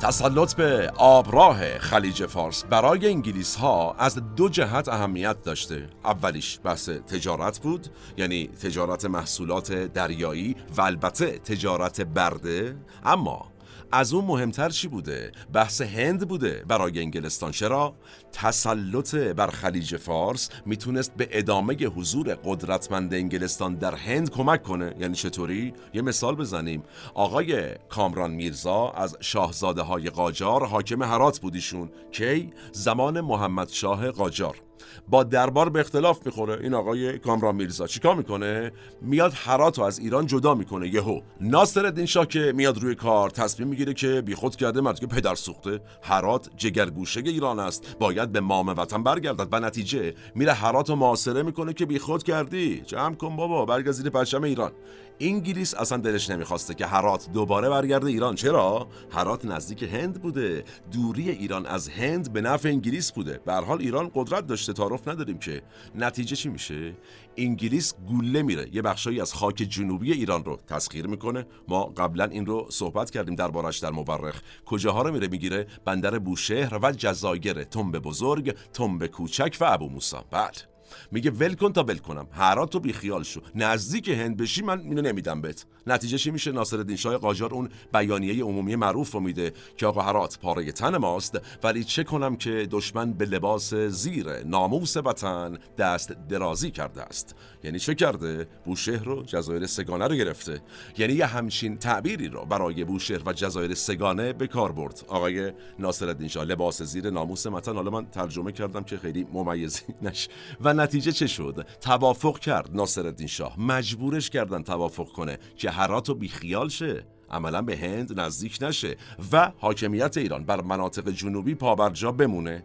[0.00, 6.88] تسلط به آبراه خلیج فارس برای انگلیس ها از دو جهت اهمیت داشته اولیش بحث
[6.88, 13.50] تجارت بود یعنی تجارت محصولات دریایی و البته تجارت برده اما
[13.92, 17.94] از اون مهمتر چی بوده؟ بحث هند بوده برای انگلستان چرا؟
[18.32, 25.14] تسلط بر خلیج فارس می‌تونست به ادامه حضور قدرتمند انگلستان در هند کمک کنه یعنی
[25.14, 26.82] چطوری؟ یه مثال بزنیم
[27.14, 34.69] آقای کامران میرزا از شاهزاده های قاجار حاکم هرات بودیشون کی؟ زمان محمد شاه قاجار
[35.08, 36.58] با دربار به اختلاف می‌خوره.
[36.62, 38.72] این آقای کامران میرزا چیکار می‌کنه؟
[39.02, 41.20] میاد هرات از ایران جدا می‌کنه یهو.
[41.40, 45.34] ناصر الدین شاه که میاد روی کار تصمیم می‌گیره که بیخود کرده مرد که پدر
[45.34, 45.80] سوخته.
[46.02, 47.96] هرات جگرگوشه ایران است.
[47.98, 49.48] باید به مام وطن برگردد.
[49.52, 52.80] و نتیجه میره هرات رو معاصره می‌کنه که بیخود کردی.
[52.86, 54.72] جمع کن بابا برگرد زیر پرچم ایران.
[55.20, 58.34] انگلیس اصلا دلش نمی‌خواسته که هرات دوباره برگرده ایران.
[58.34, 60.64] چرا؟ هرات نزدیک هند بوده.
[60.92, 63.40] دوری ایران از هند به نفع انگلیس بوده.
[63.44, 65.62] به حال ایران قدرت داشته تعارف نداریم که.
[65.94, 66.96] نتیجه چی میشه؟
[67.36, 68.68] انگلیس گوله میره.
[68.72, 71.46] یه بخشایی از خاک جنوبی ایران رو تسخیر می‌کنه.
[71.68, 74.40] ما قبلا این رو صحبت کردیم دربارش در مورخ.
[74.66, 77.64] کجاها رو میره می‌گیره؟ بندر بوشهر و جزایر.
[77.64, 80.69] تنب بزرگ تنب کوچک و ابو موسی بله.
[81.10, 82.26] میگه ول کن تا ول کنم.
[82.32, 83.40] هرات تو بیخیال شو.
[83.54, 85.66] نزدیک هند بشی من اینو نمیدم بهت.
[85.86, 90.38] نتیجه چی میشه؟ ناصرالدین شاه قاجار اون بیانیه عمومی معروف رو میده که آقا هرات
[90.38, 96.70] پاره تن ماست ولی چه کنم که دشمن به لباس زیر ناموس وطن دست درازی
[96.70, 97.34] کرده است.
[97.64, 100.62] یعنی چه کرده؟ بوشهر رو جزایر سگانه رو گرفته.
[100.98, 105.04] یعنی یه همچین تعبیری رو برای بوشهر و جزایر سگانه به کار برد.
[105.08, 107.74] آقای ناصرالدین شاه لباس زیر ناموس وطن.
[107.74, 110.28] حالا من ترجمه کردم که خیلی ممیزی نش
[110.60, 113.60] و نتیجه چه شد؟ توافق کرد ناصرالدین شاه.
[113.60, 117.06] مجبورش کردن توافق کنه که هرات و بیخیال شه.
[117.30, 118.96] عملا به هند نزدیک نشه
[119.32, 122.64] و حاکمیت ایران بر مناطق جنوبی پابرجا بمونه.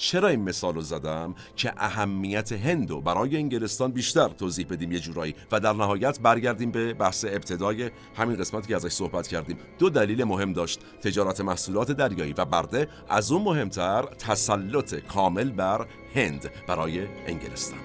[0.00, 5.34] چرا این مثال رو زدم که اهمیت هندو برای انگلستان بیشتر توضیح بدیم یه جورایی
[5.52, 9.58] و در نهایت برگردیم به بحث ابتدای همین قسمتی که ازش صحبت کردیم.
[9.78, 12.88] دو دلیل مهم داشت تجارت محصولات دریایی و برده.
[13.08, 17.80] از اون مهمتر تسلط کامل بر هند برای انگلستان.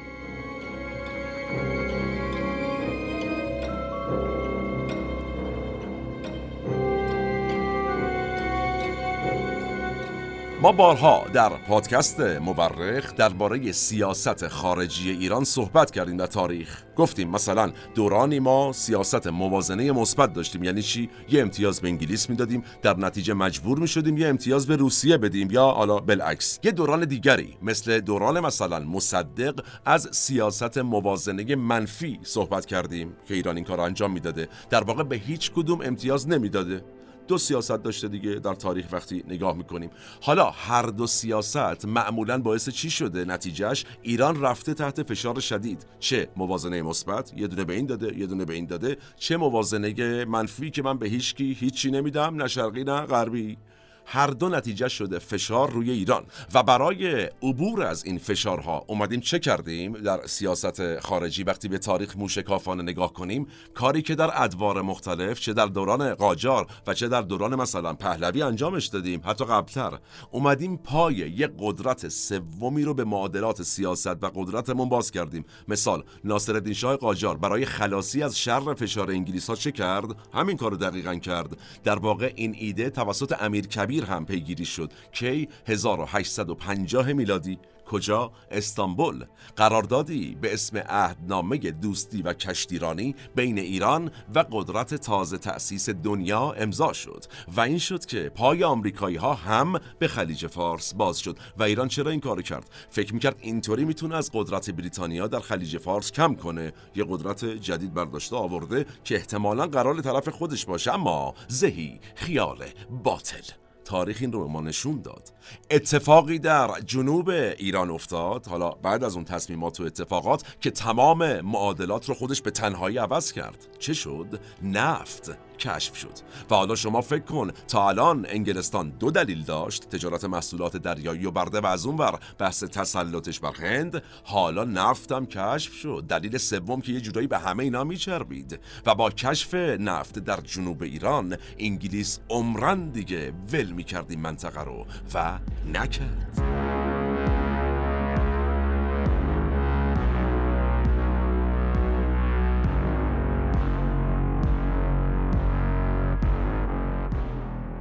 [10.65, 16.83] ما بارها در پادکست مورخ درباره سیاست خارجی ایران صحبت کردیم در تاریخ.
[16.95, 20.63] گفتیم مثلا دورانی ما سیاست موازنه مثبت داشتیم.
[20.63, 25.17] یعنی چی؟ یه امتیاز به انگلیس می‌دادیم در نتیجه مجبور می‌شدیم یه امتیاز به روسیه
[25.17, 26.59] بدیم یا حالا بالعکس.
[26.63, 33.55] یه دوران دیگری مثل دوران مثلا مصدق از سیاست موازنه منفی صحبت کردیم که ایران
[33.55, 34.47] این کار انجام می‌داده.
[34.69, 36.94] در واقع به هیچ کدوم امتیاز نمی‌داده.
[37.27, 39.89] دو سیاست داشته دیگه در تاریخ وقتی نگاه می‌کنیم.
[40.21, 45.85] حالا هر دو سیاست معمولا باعث چی شده؟ نتیجهش ایران رفته تحت فشار شدید.
[45.99, 48.97] چه موازنه مثبت؟ یه دونه به این داده یه دونه به این داده.
[49.17, 53.57] چه موازنه منفی که من به هیچکی هیچی نمیدم نه شرقی نه غربی.
[54.05, 56.25] هر دو نتیجه شده فشار روی ایران.
[56.53, 62.17] و برای عبور از این فشارها اومدیم چه کردیم؟ در سیاست خارجی وقتی به تاریخ
[62.17, 67.21] موشکافانه نگاه کنیم کاری که در ادوار مختلف چه در دوران قاجار و چه در
[67.21, 69.99] دوران مثلا پهلوی انجامش دادیم حتی قبلتر
[70.31, 75.45] اومدیم پای یک قدرت سومی رو به معادلات سیاست و قدرتمون باز کردیم.
[75.67, 80.77] مثال ناصرالدین شاه قاجار برای خلاصی از شر فشار انگلیس ها چه کرد؟ همین کارو
[80.77, 81.57] دقیقا کرد.
[81.83, 84.93] در واقع این ایده توسط امیر کبیر هم پیگیری شد.
[85.11, 87.59] کی 1850 میلادی.
[87.85, 89.25] کجا؟ استانبول.
[89.55, 96.93] قراردادی به اسم عهدنامه دوستی و کشتیرانی بین ایران و قدرت تازه تأسیس دنیا امضا
[96.93, 101.37] شد و این شد که پای آمریکایی ها هم به خلیج فارس باز شد.
[101.57, 105.77] و ایران چرا این کارو کرد؟ فکر می‌کرد اینطوری می‌تونه از قدرت بریتانیا در خلیج
[105.77, 106.73] فارس کم کنه.
[106.95, 112.65] یه قدرت جدید برداشته آورده که احتمالا قرار طرف خودش باشه اما زهی خیال
[113.03, 113.64] باطل.
[113.85, 115.33] تاریخ این رو به ما نشون داد.
[115.71, 118.47] اتفاقی در جنوب ایران افتاد.
[118.47, 123.31] حالا بعد از اون تصمیمات و اتفاقات که تمام معادلات رو خودش به تنهایی عوض
[123.31, 123.67] کرد.
[123.79, 125.37] چه شد؟ نفت.
[125.57, 126.13] کشف شد.
[126.49, 131.31] و حالا شما فکر کن تا الان انگلستان دو دلیل داشت تجارت محصولات دریایی و
[131.31, 134.03] برده و از اون ور بحث تسلطش بر هند.
[134.23, 136.03] حالا نفتم کشف شد.
[136.09, 138.59] دلیل سوم که یه جورایی به همه اینا میچربید.
[138.85, 144.85] و با کشف نفت در جنوب ایران انگلیس عمرن دیگه ول می‌کرد این منطقه رو
[145.13, 145.39] و
[145.73, 146.64] نکرد.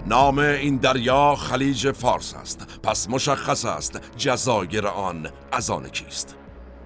[0.07, 2.81] نام این دریا خلیج فارس است.
[2.83, 6.37] پس مشخص است جزایر آن از آن کیست.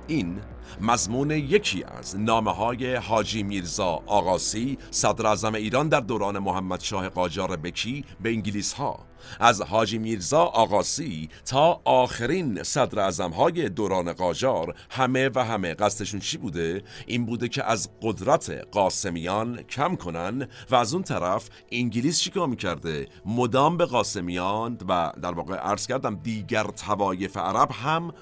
[0.07, 0.41] این
[0.81, 7.57] مضمون یکی از نامه های حاجی میرزا آقاسی صدر ایران در دوران محمد شاه قاجار
[7.57, 9.08] بکی به انگلیس ها
[9.41, 16.21] از حاجی میرزا آقاسی تا آخرین صدر ازم های دوران قاجار همه و همه قصدشون
[16.21, 22.21] چی بوده؟ این بوده که از قدرت قاسمیان کم کنن و از اون طرف انگلیس
[22.21, 28.13] چیکار می‌کرده؟ مدام به قاسمیان و در واقع عرض کردم دیگر توایف عرب هم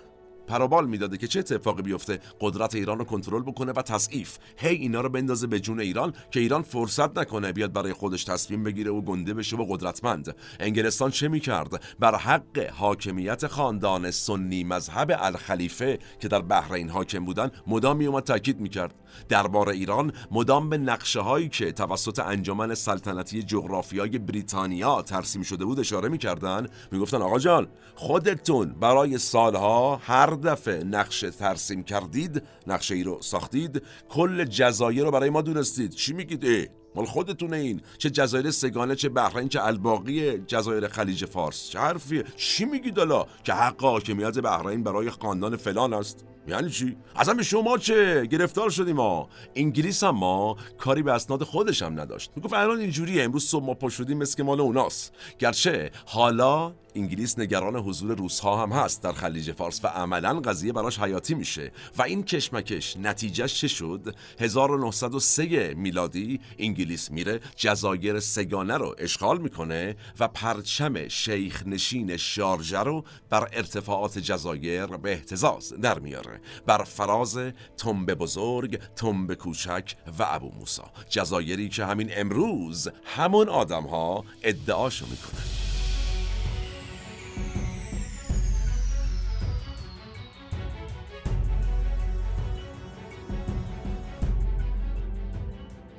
[0.46, 4.38] پرابال می‌داده که چه اتفاقی بیفته قدرت ایران رو کنترل بکنه و تضعیف.
[4.56, 8.64] هی اینا رو بندازه به جون ایران که ایران فرصت نکنه بیاد برای خودش تصمیم
[8.64, 10.36] بگیره و گنده بشه و قدرتمند.
[10.60, 17.50] انگلستان چه می‌کرد؟ بر حق حاکمیت خاندان سنی مذهب الخلیفه که در بحرین حاکم بودن
[17.66, 18.94] مدام میومد تاکید می‌کرد.
[19.28, 25.80] دربار ایران مدام به نقشه هایی که توسط انجمن سلطنتی جغرافیای بریتانیا ترسیم شده بود
[25.80, 26.68] اشاره می‌کردن.
[26.92, 33.82] می‌گفتن آقا جان خودتون برای سالها هر دفعه نقشه ترسیم کردید نقشه ای رو ساختید
[34.08, 35.90] کل جزایر رو برای ما دونستید.
[35.90, 37.80] چی میگید؟ ای مال خودتونه این.
[37.98, 41.68] چه جزایر سگانه چه بحرین چه الباقی جزایر خلیج فارس.
[41.68, 46.24] چه حرفیه؟ چی میگید حالا؟ که حق حاکمیت بحرین برای خاندان فلان است.
[46.48, 51.42] یعنی چی؟ اصلا به شما چه؟ گرفتار شدیم ما انگلیس هم ما کاری به اسناد
[51.42, 52.30] خودش هم نداشت.
[52.36, 55.12] می‌گفت الان اینجوریه امروز صبح ما پا شدیم مثل که مال اوناست.
[55.38, 59.02] گرچه حالا انگلیس نگران حضور روسها هم هست.
[59.02, 61.72] در خلیج فارس و عملا قضیه براش حیاتی میشه.
[61.98, 69.96] و این کشمکش نتیجهش چه شد؟ 1903 میلادی انگلیس میره جزایر سگانه رو اشغال می‌کنه
[70.20, 76.35] و پرچم شیخ نشین شارجه رو بر ارتفاعات جزایر به احتزاز در میاره.
[76.66, 77.38] بر فراز
[77.76, 85.06] تنبه بزرگ تنبه کوچک و ابو موسا جزایری که همین امروز همون آدم ها ادعاشو
[85.06, 85.66] می‌کنن.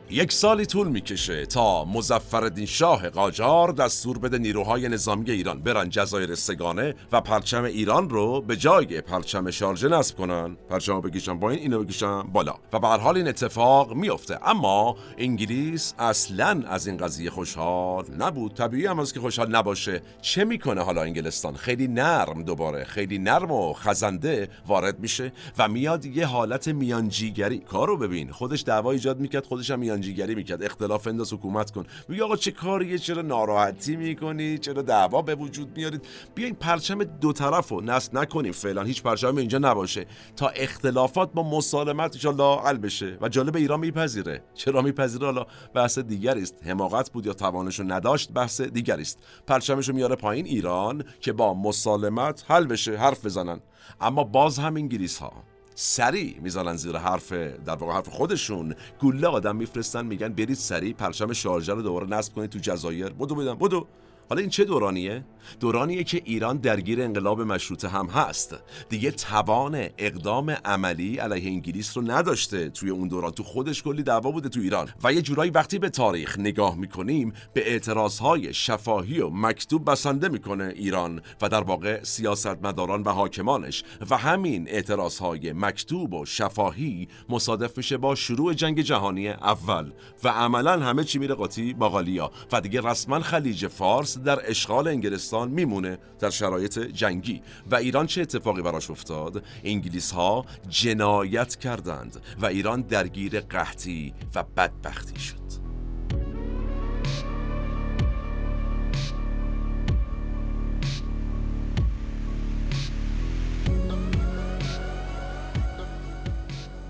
[0.10, 6.36] یک سالی طول می‌کشه تا مزفردین شاه قاجار دستور بده نیروهای نظامی ایران برن جزایر
[6.36, 10.58] سگانه و پرچم ایران رو به جای پرچم شارجه نصب کنن.
[10.70, 12.56] پرچم بکشن این اینو بکشن بالا.
[12.74, 18.54] و به حال این اتفاق میفته اما انگلیس اصلا از این قضیه خوشحال نبود.
[18.54, 20.02] طبیعی هم از که خوشحال نباشه.
[20.22, 22.84] چه می‌کنه حالا انگلستان؟ خیلی نرم دوباره.
[22.84, 27.60] خیلی نرم و خزنده وارد میشه و میاد یه حالت میانجیگری.
[27.60, 28.32] کارو ببین.
[28.32, 29.97] خودش دعوا ایجاد می‌کرد خودش هم
[30.36, 30.64] می‌کرد.
[30.64, 31.86] اختلاف انداز حکومت کن.
[32.08, 37.34] میگه آقا چه کاریه؟ چرا ناراحتی می‌کنی؟ چرا دعوا به وجود میارید؟ بیاین پرچم دو
[37.34, 38.84] طرف رو نصب نکنیم فعلا.
[38.84, 40.06] هیچ پرچم اینجا نباشه.
[40.36, 43.18] تا اختلافات با مسالمت ان حل بشه.
[43.22, 44.44] و جالب ایران میپذیره.
[44.54, 46.56] چرا میپذیره؟ حالا بحث دیگری است.
[46.64, 49.24] حماقت بود یا توانشو نداشت؟ بحث دیگری است.
[49.48, 52.98] پرچمشو میاره پایین ایران که با مسالمت حل بشه.
[52.98, 53.60] حرف بزنن.
[54.02, 55.34] اما باز هم انگلیس ها
[55.80, 58.76] سریع می‌زنن زیر حرف در واقع حرف خودشون.
[59.00, 63.10] گوله آدم میفرستن میگن برید سریع پرچم شارژه رو دوباره نصب کنید تو جزایر.
[63.10, 63.88] بدو بدم بدو.
[64.30, 65.24] حالا این چه دورانیه؟
[65.60, 68.56] دورانیه که ایران درگیر انقلاب مشروطه هم هست.
[68.90, 73.32] دیگه توان اقدام عملی علیه انگلیس رو نداشته توی اون دوران.
[73.32, 74.90] تو خودش کلی دعوا بوده تو ایران.
[75.04, 80.74] و یه جورایی وقتی به تاریخ نگاه می‌کنیم به اعتراضهای شفاهی و مکتوب بسنده می‌کنه
[80.76, 83.84] ایران و در واقع سیاستمداران و حاکمانش.
[84.10, 89.92] و همین اعتراضهای مکتوب و شفاهی مصادف میشه با شروع جنگ جهانی اول.
[90.24, 95.52] و عملا همه چی میره قاطی باقالیا و دیگه رسما خلیج فارس در اشغال انگلستان
[95.52, 97.42] میمونه در شرایط جنگی.
[97.72, 104.44] و ایران چه اتفاقی براش افتاد؟ انگلیس ها جنایت کردند و ایران درگیر قحطی و
[104.44, 105.38] بدبختی شد.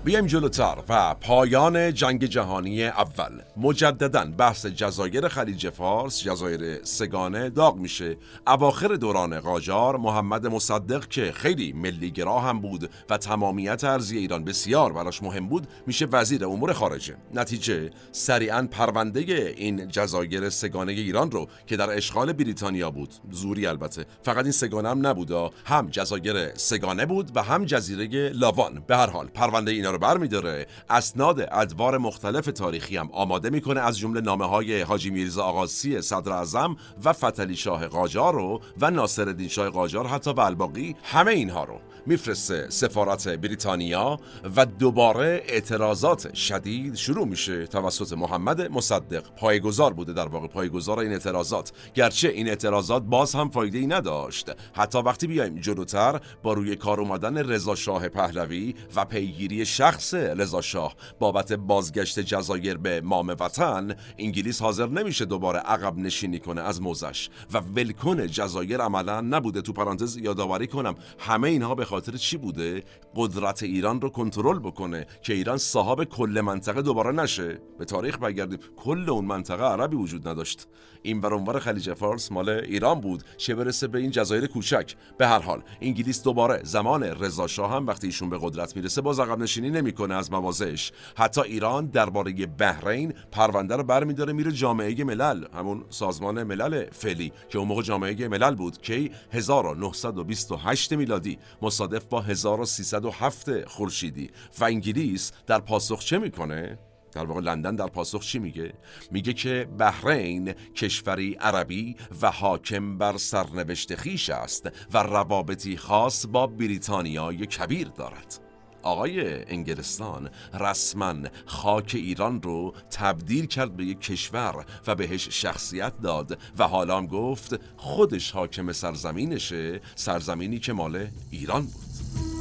[0.08, 3.42] بیایم جلوتر و پایان جنگ جهانی اول.
[3.60, 8.16] مجددا بحث جزایر خلیج فارس جزایر سگانه داغ میشه.
[8.46, 14.92] اواخر دوران قاجار محمد مصدق که خیلی ملیگرا هم بود و تمامیت ارزی ایران بسیار
[14.92, 17.16] براش مهم بود میشه وزیر امور خارجه.
[17.34, 19.20] نتیجه سریعا پرونده
[19.56, 23.14] این جزایر سگانه ایران رو که در اشغال بریتانیا بود.
[23.30, 24.04] زوری البته.
[24.22, 25.30] فقط این سگانه هم نبود
[25.64, 28.84] هم جزایر سگانه بود و هم جزیره لاوان.
[28.86, 30.66] به هر حال پرونده اینا رو برمیداره.
[30.90, 36.32] اسناد ادوار مختلف تاریخی هم آماده می‌کنه از جمله نامه های حاجی میرزا آقاسی صدر
[36.32, 41.64] اعظم و فتلی شاه قاجار رو و ناصر شاه قاجار حتی و الباقی همه اینها
[41.64, 41.80] رو.
[42.06, 44.18] میفرسته سفارت بریتانیا
[44.56, 47.66] و دوباره اعتراضات شدید شروع میشه.
[47.66, 50.46] توسط محمد مصدق پایگزار بوده در واقع.
[50.46, 51.72] پایگزار این اعتراضات.
[51.94, 54.50] گرچه این اعتراضات باز هم فایده ای نداشت.
[54.72, 60.60] حتی وقتی بیایم جلوتر با روی کار اومدن رضا شاه پهلوی و پیگیری شخص رضا
[60.60, 66.82] شاه بابت بازگشت جزایر به مام وطن انگلیس حاضر نمیشه دوباره عقب نشینی کنه از
[66.82, 67.28] موزش.
[67.52, 70.94] و ولکن جزایر عملا نبوده تو پرانتز یادآوری کنم.
[71.18, 72.82] همه اینها به خاطر چی بوده؟
[73.14, 77.60] قدرت ایران رو کنترل بکنه که ایران صاحب کل منطقه دوباره نشه.
[77.78, 80.66] به تاریخ بگردیم کل اون منطقه عربی وجود نداشت.
[81.02, 84.94] این ور خلیج فارس مال ایران بود چه برسه به این جزایر کوچک.
[85.18, 89.38] به هر حال انگلیس دوباره زمان رضا هم وقتی ایشون به قدرت می‌رسه باز عقب
[89.38, 95.84] نشینی نمی‌کنه از موازش حتی ایران درباره بحرین پرونده رو برمیداره میره جامعه ملل همون
[95.90, 103.64] سازمان ملل فعلی که اون موقع جامعه ملل بود که 1928 میلادی مصادف با 1307
[103.64, 104.30] خورشیدی.
[104.60, 106.78] و انگلیس در پاسخ چه می‌کنه؟
[107.12, 108.72] در واقع لندن در پاسخ چی میگه؟
[109.10, 116.46] میگه که بحرین کشوری عربی و حاکم بر سرنوشت خیش است و روابطی خاص با
[116.46, 118.47] بریتانیای کبیر دارد.
[118.82, 121.14] آقای انگلستان رسما
[121.46, 127.06] خاک ایران رو تبدیل کرد به یک کشور و بهش شخصیت داد و حالا هم
[127.06, 132.37] گفت خودش حاکم سرزمینشه سرزمینی که مال ایران بود.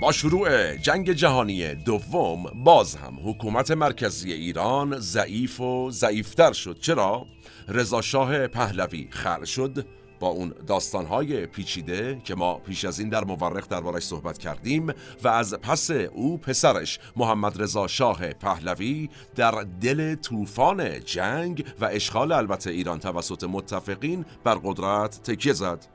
[0.00, 7.26] با شروع جنگ جهانی دوم باز هم حکومت مرکزی ایران ضعیف و ضعیفتر شد چرا؟
[7.68, 9.86] رضا شاه پهلوی خر شد
[10.20, 14.92] با اون داستانهای پیچیده که ما پیش از این در مورخ دربارش صحبت کردیم
[15.24, 22.32] و از پس او پسرش محمد رضا شاه پهلوی در دل طوفان جنگ و اشغال
[22.32, 25.86] البته ایران توسط متفقین بر قدرت تکیه زد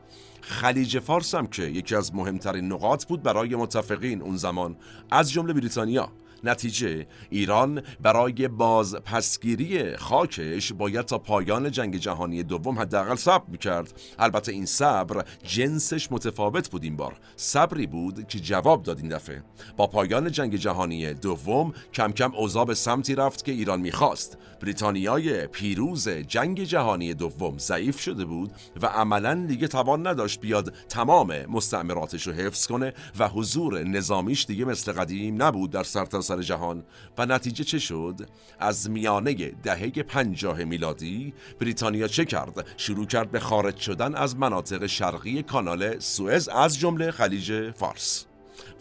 [0.48, 4.76] خلیج فارس هم که یکی از مهمترین نقاط بود برای متفقین اون زمان
[5.12, 6.12] از جمله بریتانیا.
[6.46, 14.52] نتیجه ایران برای بازپسگیری خاکش باید تا پایان جنگ جهانی دوم حداقل صبر می‌کرد البته
[14.52, 17.20] این صبر جنسش متفاوت بود این بار.
[17.36, 19.44] صبری بود که جواب داد این دفعه.
[19.78, 24.38] با پایان جنگ جهانی دوم کم کم اوضاع به سمتی رفت که ایران می‌خواست.
[24.62, 31.46] بریتانیای پیروز جنگ جهانی دوم ضعیف شده بود و عملا دیگه توان نداشت بیاد تمام
[31.46, 36.84] مستعمراتش رو حفظ کنه و حضور نظامیش دیگه مثل قدیم نبود در سرتاسر سر جهان
[37.18, 38.30] و نتیجه چه شد؟
[38.60, 39.34] از میانه
[39.64, 46.00] دهه پنجاه میلادی بریتانیا چه کرد؟ شروع کرد به خارج شدن از مناطق شرقی کانال
[46.00, 48.26] سوئز از جمله خلیج فارس.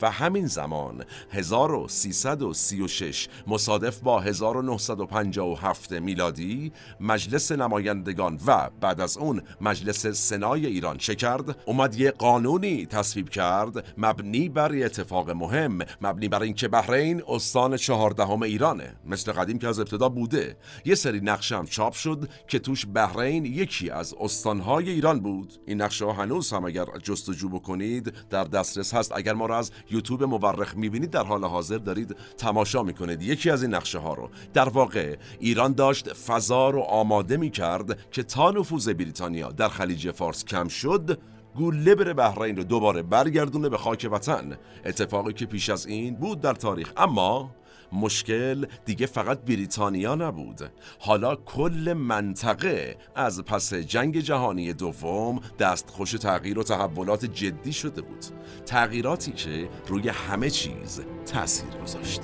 [0.03, 10.07] و همین زمان 1336 مصادف با 1957 میلادی مجلس نمایندگان و بعد از اون مجلس
[10.07, 16.43] سنای ایران چه کرد؟ اومد یه قانونی تصویب کرد مبنی بر اتفاق مهم مبنی بر
[16.43, 18.97] اینکه بحرین استان چهاردهم ایرانه.
[19.07, 20.57] مثل قدیم که از ابتدا بوده.
[20.85, 25.53] یه سری نقشه هم چاپ شد که توش بحرین یکی از استانهای ایران بود.
[25.67, 29.13] این نقشه هنوز هم اگر جستجو بکنید در دسترس هست.
[29.15, 33.23] اگر ما را از یوتیوب مورخ می‌بینید در حال حاضر دارید تماشا می‌کنید.
[33.23, 34.31] یکی از این نقشه ها رو.
[34.53, 40.45] در واقع ایران داشت فضا رو آماده می‌کرد که تا نفوذ بریتانیا در خلیج فارس
[40.45, 41.19] کم شد
[41.55, 44.57] گوله بره بحرین رو دوباره برگردونه به خاک وطن.
[44.85, 46.93] اتفاقی که پیش از این بود در تاریخ.
[46.97, 47.51] اما
[47.95, 50.61] مشکل دیگه فقط بریتانیا نبود.
[50.99, 58.25] حالا کل منطقه از پس جنگ جهانی دوم دستخوش تغییر و تحولات جدی شده بود.
[58.67, 62.21] تغییراتی که روی همه چیز تاثیر گذاشت.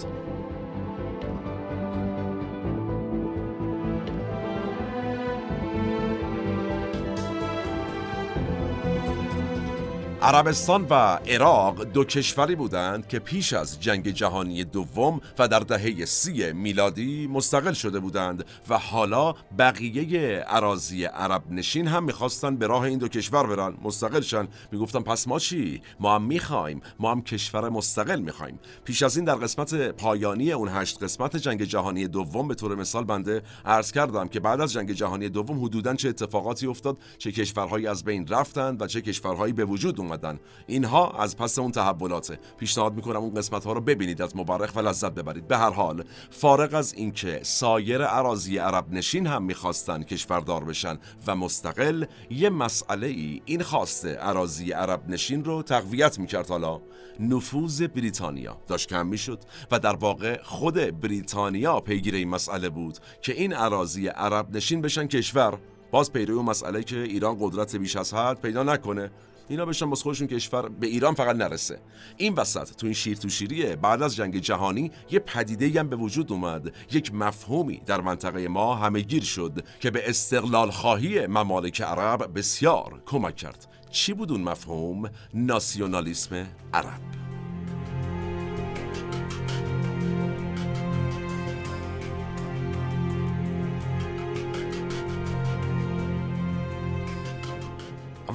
[10.22, 10.94] عربستان و
[11.28, 17.26] عراق دو کشوری بودند که پیش از جنگ جهانی دوم و در دهه سی میلادی
[17.26, 23.08] مستقل شده بودند و حالا بقیه عراضی عرب نشین هم می‌خواستن به راه این دو
[23.08, 23.74] کشور برن.
[23.82, 24.48] مستقل شن.
[24.72, 26.80] می‌گفتن پس ما چی؟ ما هم می‌خوایم.
[26.98, 28.58] ما هم کشور مستقل می‌خوایم.
[28.84, 33.04] پیش از این در قسمت پایانی اون هشت قسمت جنگ جهانی دوم به طور مثال
[33.04, 37.86] بنده عرض کردم که بعد از جنگ جهانی دوم حدودا چه اتفاقاتی افتاد چه کشورهایی
[37.86, 40.40] از بین رفتند و چه کشورهایی به وجود اومدن.
[40.66, 42.38] اینها از پس اون تحولاته.
[42.58, 45.48] پیشنهاد می‌کنم اون قسمت ها رو ببینید از مبارخ و لذت ببرید.
[45.48, 51.36] به هر حال فارغ از اینکه سایر اراضی عرب نشین هم می‌خواستن کشوردار بشن و
[51.36, 56.48] مستقل یه مسئله ای این خواسته اراضی عرب نشین رو تقویت می‌کرد.
[56.48, 56.80] حالا
[57.20, 59.38] نفوذ بریتانیا داشت کم می‌شد
[59.70, 65.06] و در واقع خود بریتانیا پیگیر این مسئله بود که این اراضی عرب نشین بشن
[65.06, 65.58] کشور.
[65.92, 69.10] باز پیرو مسئله که ایران قدرت بیش از حد پیدا نکنه.
[69.50, 71.80] اینا بشن باز خودشون کشور به ایران فقط نرسه.
[72.16, 75.96] این وسط تو این شیر تو شیریه بعد از جنگ جهانی یه پدیده هم به
[75.96, 76.74] وجود اومد.
[76.92, 83.02] یک مفهومی در منطقه ما همه گیر شد که به استقلال خواهی ممالک عرب بسیار
[83.06, 83.66] کمک کرد.
[83.90, 87.29] چی بود اون مفهوم؟ ناسیونالیسم عرب.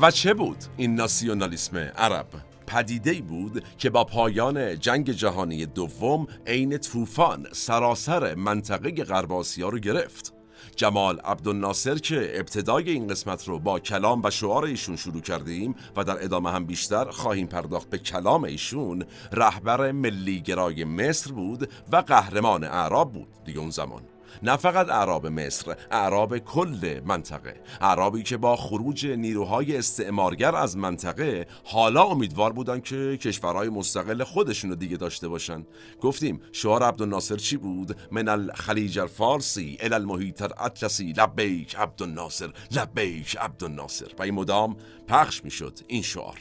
[0.02, 2.28] و چه بود این ناسیونالیسم عرب؟
[2.68, 9.80] پدیده بود که با پایان جنگ جهانی دوم عین طوفان سراسر منطقه غرب آسیا رو
[9.80, 10.34] گرفت
[10.76, 16.04] جمال عبدالناصر که ابتدای این قسمت رو با کلام و شعار ایشون شروع کردیم و
[16.04, 22.64] در ادامه هم بیشتر خواهیم پرداخت به کلام ایشون رهبر ملیگرای مصر بود و قهرمان
[22.64, 24.02] اعراب بود دیگه اون زمان
[24.44, 27.62] نه فقط اعراب مصر اعراب کل منطقه.
[27.82, 34.70] اعرابی که با خروج نیروهای استعمارگر از منطقه حالا امیدوار بودن که کشورهای مستقل خودشون
[34.70, 35.66] رو دیگه داشته باشن.
[36.02, 41.14] گفتیم شعار عبدالناصر چی بود؟ من الخلیج الفارسی ال المحیط الاطلسی.
[41.18, 44.08] لبیک عبدالناصر لبیک عبدالناصر.
[44.20, 46.40] و این مدام پخش می‌شد این شعار.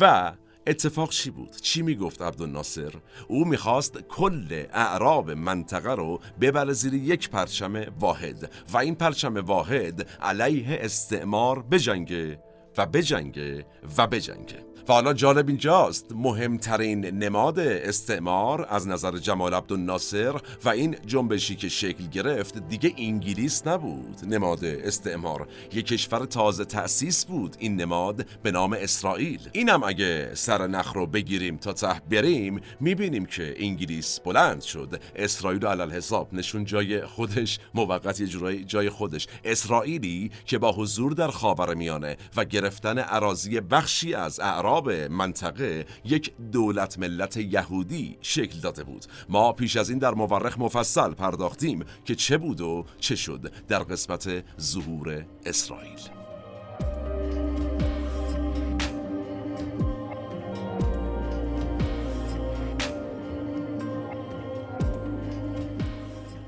[0.00, 0.32] و
[0.70, 2.92] اتفاق چی بود؟ چی می‌گفت عبدالناصر؟
[3.28, 10.08] او می‌خواست کل اعراب منطقه رو ببره زیر یک پرچم واحد و این پرچم واحد
[10.22, 12.38] علیه استعمار بجنگه
[12.78, 13.66] و بجنگه
[13.96, 16.06] و بجنگه حالا جالب اینجاست.
[16.14, 20.34] مهمترین نماد استعمار از نظر جمال عبدالناصر
[20.64, 24.20] و این جنبشی که شکل گرفت دیگه انگلیس نبود.
[24.26, 27.56] نماد استعمار یک کشور تازه تأسیس بود.
[27.58, 29.40] این نماد به نام اسرائیل.
[29.52, 35.00] اینم اگه سر نخ رو بگیریم تا ته بریم می‌بینیم که انگلیس بلند شد.
[35.16, 39.26] اسرائیل علل حساب نشون جای خودش موقت یه جای خودش.
[39.44, 45.86] اسرائیلی که با حضور در خاور میانه و گرفت گرفتن عراضی بخشی از اعراب منطقه
[46.04, 49.04] یک دولت ملت یهودی شکل داده بود.
[49.28, 53.82] ما پیش از این در مورخ مفصل پرداختیم که چه بود و چه شد در
[53.82, 56.00] قسمت ظهور اسرائیل.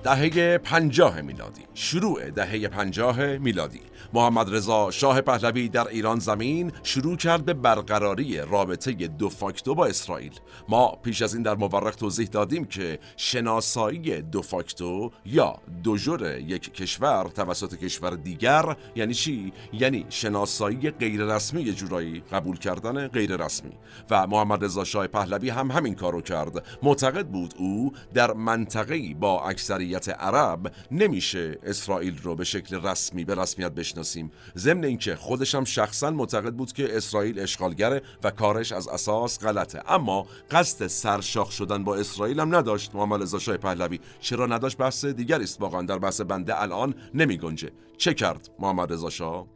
[0.03, 1.63] دهه پنجاه میلادی.
[1.75, 3.81] شروع دهه پنجاه میلادی.
[4.15, 9.87] محمد رضا شاه پهلوی در ایران زمین شروع کرد به برقراری رابطه دو فاکتو با
[9.87, 10.33] اسرائیل.
[10.69, 16.75] ما پیش از این در مورخ توضیح دادیم که شناسایی دو فاکتو یا دوژور یک
[16.75, 23.73] کشور توسط کشور دیگر یعنی چی؟ یعنی شناسایی غیر رسمی جورایی قبول کردن غیر رسمی
[24.11, 26.65] و محمد رضا شاه پهلوی هم همین کارو کرد.
[26.83, 33.35] معتقد بود او در منطقه‌ای با اکثریت عرب نمیشه اسرائیل رو به شکل رسمی به
[33.35, 34.31] رسمیت بشناسیم.
[34.57, 39.83] ضمن اینکه خودش هم شخصا معتقد بود که اسرائیل اشغالگره و کارش از اساس غلطه.
[39.89, 44.01] اما قصد سرشاخ شدن با اسرائیل هم نداشت محمد رضا شاه پهلوی.
[44.21, 45.61] چرا نداشت؟ بحث دیگری است.
[45.61, 49.47] واقعا در بحث بنده الان نمی گنجه چه کرد محمد رضا شاه؟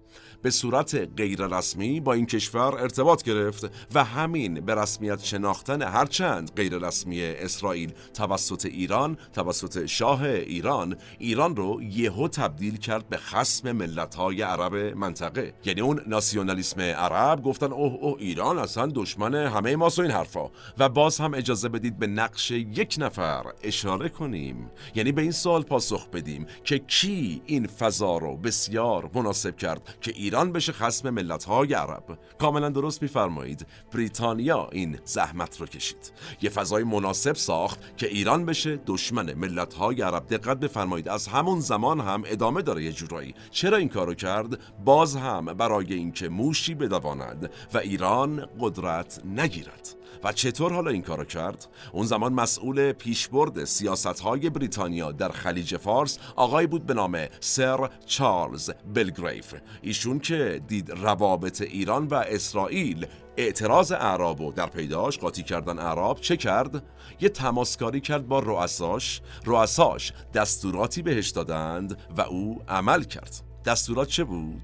[0.46, 6.50] به صورت غیر رسمی با این کشور ارتباط گرفت و همین به رسمیت شناختن هرچند
[6.56, 13.72] غیر رسمی اسرائیل توسط ایران توسط شاه ایران ایران رو یهو تبدیل کرد به خسم
[13.72, 15.54] ملت‌های عرب منطقه.
[15.64, 20.50] یعنی اون ناسیونالیسم عرب گفتن اوه اوه ایران اصلا دشمن همه ماست و این حرفا.
[20.78, 24.70] و باز هم اجازه بدید به نقش یک نفر اشاره کنیم.
[24.94, 30.10] یعنی به این سوال پاسخ بدیم که کی این فضا رو بسیار مناسب کرد که
[30.10, 32.18] ایران بشه خسم ملت‌های عرب.
[32.38, 33.66] کاملا درست میفرمایید.
[33.92, 36.12] بریتانیا این زحمت رو کشید.
[36.42, 40.26] یه فضای مناسب ساخت که ایران بشه دشمن ملت‌های عرب.
[40.26, 43.34] دقت بفرمایید از همون زمان هم ادامه داره یه جورایی.
[43.50, 49.96] چرا این کارو کرد؟ باز هم برای اینکه موشی بدواند و ایران قدرت نگیرد.
[50.24, 55.76] و چطور حالا این کارو کرد؟ اون زمان مسئول پیشبرد سیاست های بریتانیا در خلیج
[55.76, 63.06] فارس آقای بود به نام سر چارلز بلگریف ایشون که دید روابط ایران و اسرائیل
[63.36, 66.82] اعتراض اعراب و در پیداش قاطی کردن اعراب چه کرد؟
[67.20, 74.24] یه تماسکاری کرد با رؤساش رؤساش دستوراتی بهش دادند و او عمل کرد دستورات چه
[74.24, 74.62] بود؟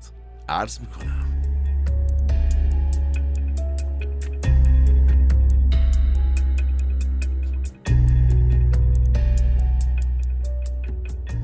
[0.48, 1.42] عرض می‌کنم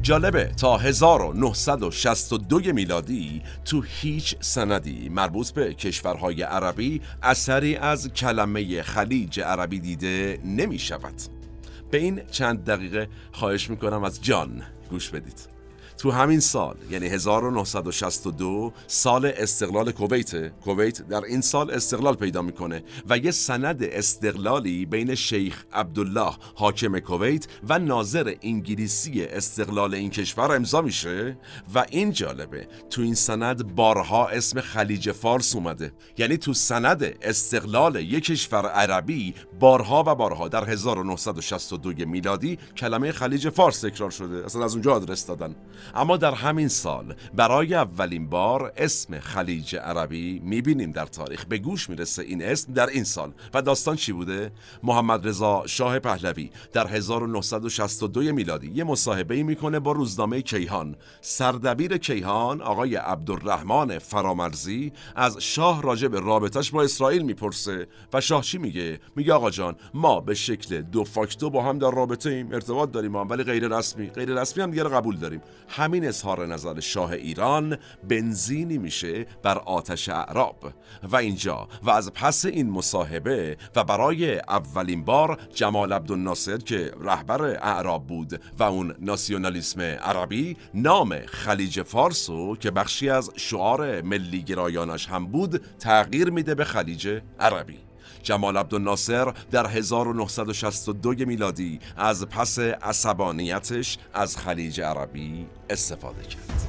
[0.08, 0.44] جالبه.
[0.44, 9.80] تا 1962 میلادی تو هیچ سندی مربوط به کشورهای عربی اثری از کلمه خلیج عربی
[9.80, 11.14] دیده نمی شود
[11.90, 15.57] به این چند دقیقه خواهش می‌کنم از جان گوش بدید.
[15.98, 20.48] تو همین سال یعنی 1962 سال استقلال کویت.
[20.48, 26.98] کویت در این سال استقلال پیدا می‌کنه و یه سند استقلالی بین شیخ عبدالله حاکم
[26.98, 31.38] کویت و ناظر انگلیسی استقلال این کشور امضا میشه.
[31.74, 35.92] و این جالبه تو این سند بارها اسم خلیج فارس اومده.
[36.18, 43.48] یعنی تو سند استقلال یک کشور عربی بارها و بارها در 1962 میلادی کلمه خلیج
[43.48, 44.44] فارس تکرار شده.
[44.44, 45.56] اصلا از اونجا آدرس دادن.
[45.94, 51.46] اما در همین سال برای اولین بار اسم خلیج عربی می‌بینیم در تاریخ.
[51.46, 53.32] به گوش می‌رسه این اسم در این سال.
[53.54, 59.92] و داستان چی بوده؟ محمد رضا شاه پهلوی در 1962 میلادی یه مصاحبه می‌کنه با
[59.92, 60.96] روزنامه کیهان.
[61.20, 68.42] سردبیر کیهان آقای عبدالرحمن فرامرزی از شاه راجع به رابطش با اسرائیل می‌پرسه و شاه
[68.42, 72.52] چی میگه؟ میگه آقا جان ما به شکل دو فاکتو با هم در رابطه ایم
[72.52, 75.40] ارتباط داریم ولی غیر رسمی غیر رسمی هم دیگه قبول داریم.
[75.78, 77.76] همین اظهار نظر شاه ایران
[78.08, 80.72] بنزینی میشه بر آتش اعراب.
[81.02, 87.42] و اینجا و از پس این مصاحبه و برای اولین بار جمال عبدالناصر که رهبر
[87.42, 95.06] اعراب بود و اون ناسیونالیسم عربی نام خلیج فارسو که بخشی از شعار ملی گرایانش
[95.06, 97.87] هم بود تغییر میده به خلیج عربی.
[98.22, 106.68] جمال عبدالناصر در 1962 میلادی از پس عصبانیتش از خلیج عربی استفاده کرد.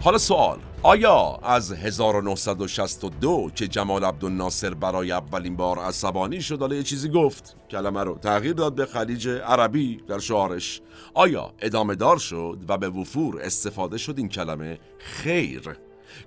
[0.00, 6.82] حالا سوال آیا از 1962 که جمال عبدالناصر برای اولین بار عصبانی شد حالا یه
[6.82, 10.80] چیزی گفت؟ کلمه رو تغییر داد به خلیج عربی در شعارش.
[11.14, 15.78] آیا ادامه دار شد و به وفور استفاده شد این کلمه؟ خیر.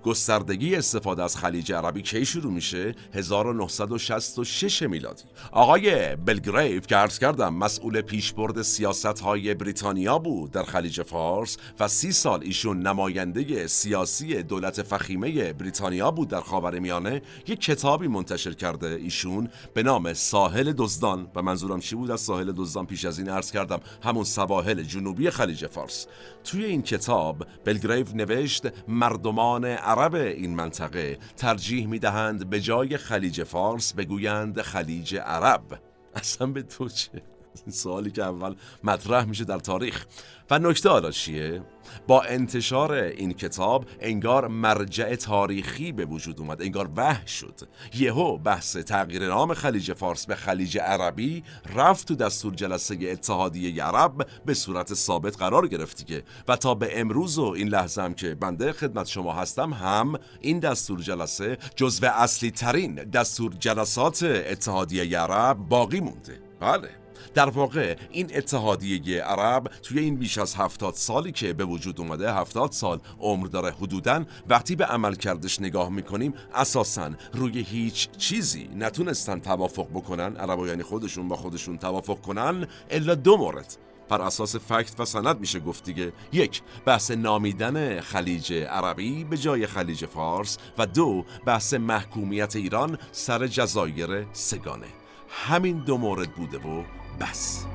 [0.04, 5.24] گستردگی استفاده از خلیج عربی کی شروع میشه؟ 1966 میلادی.
[5.52, 11.88] آقای بلگریف که عرض کردم مسئول پیشبرد سیاست های بریتانیا بود در خلیج فارس و
[11.88, 18.88] سی سال ایشون نماینده سیاسی دولت فخیمه بریتانیا بود در خاورمیانه یک کتابی منتشر کرده
[18.88, 23.30] ایشون به نام ساحل دزدان و منظورم چی بود؟ از ساحل دزدان پیش از این
[23.30, 26.08] عرض کردم همون سواحل جنوبی خلیج فارس.
[26.44, 33.94] توی این کتاب بلگریف نوشت مردمان عرب این منطقه ترجیح می‌دهند به جای خلیج فارس
[33.94, 35.82] بگویند خلیج عرب
[36.16, 37.24] اصلا به تو چه؟
[37.70, 40.06] سوالی که اول مطرح میشه در تاریخ
[40.52, 41.62] و نکته حالا چیه؟
[42.08, 47.60] با انتشار این کتاب انگار مرجع تاریخی به وجود اومد انگار وح شد.
[47.94, 51.44] یهو بحث تغییر نام خلیج فارس به خلیج عربی
[51.76, 56.24] رفت تو دستور جلسه اتحادیه عرب به صورت ثابت قرار گرفت دیگه.
[56.48, 60.60] و تا به امروز و این لحظه هم که بنده خدمت شما هستم هم این
[60.60, 66.40] دستور جلسه جزو اصلی ترین دستور جلسات اتحادیه عرب باقی مونده.
[66.60, 67.01] بله.
[67.34, 72.34] در واقع این اتحادیه عرب توی این بیش از هفتاد سالی که به وجود اومده
[72.34, 73.72] هفتاد سال عمر داره.
[73.72, 80.68] حدودا وقتی به عمل کردش نگاه می‌کنیم اساسا روی هیچ چیزی نتونستن توافق بکنن عربا
[80.68, 83.78] یعنی خودشون با خودشون توافق کنن الا دو مورد.
[84.10, 86.14] بر اساس فکت و سند میشه گفت دیگه.
[86.34, 93.48] یک بحث نامیدن خلیج عربی به جای خلیج فارس و دو بحث محکومیت ایران سر
[93.48, 94.88] جزایر سگانه.
[95.30, 96.84] همین دو مورد بوده و
[97.22, 97.66] بس.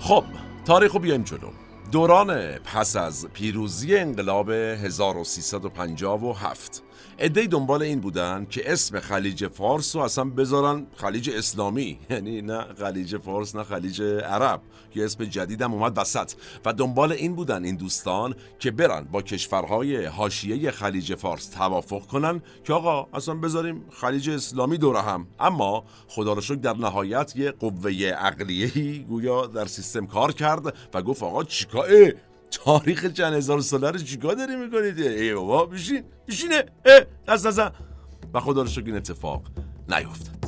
[0.00, 0.24] خب
[0.64, 1.50] تاریخ رو بیایم جلو.
[1.92, 6.82] دوران پس از پیروزی انقلاب 1357
[7.18, 11.98] ادهی دنبال این بودن که اسم خلیج فارس رو اصلا بذارن خلیج اسلامی.
[12.10, 14.60] یعنی نه خلیج فارس نه خلیج عرب.
[14.90, 16.32] که اسم جدیدم اومد وسط.
[16.64, 22.42] و دنبال این بودن این دوستان که برن با کشورهای حاشیه خلیج فارس توافق کنن
[22.64, 25.26] که آقا اصلا بذاریم خلیج اسلامی دوره هم.
[25.40, 31.02] اما خدا رو شکر در نهایت یه قوه عقلیهی گویا در سیستم کار کرد و
[31.02, 31.86] گفت آقا چیکار
[32.50, 36.64] تاریخ چند هزار ساله رو چیکار داری می‌کنید ای بابا بشین بشینه
[37.28, 37.72] دست نزن.
[38.34, 39.42] و خدا رو شکر این اتفاق
[39.88, 40.40] نیفتد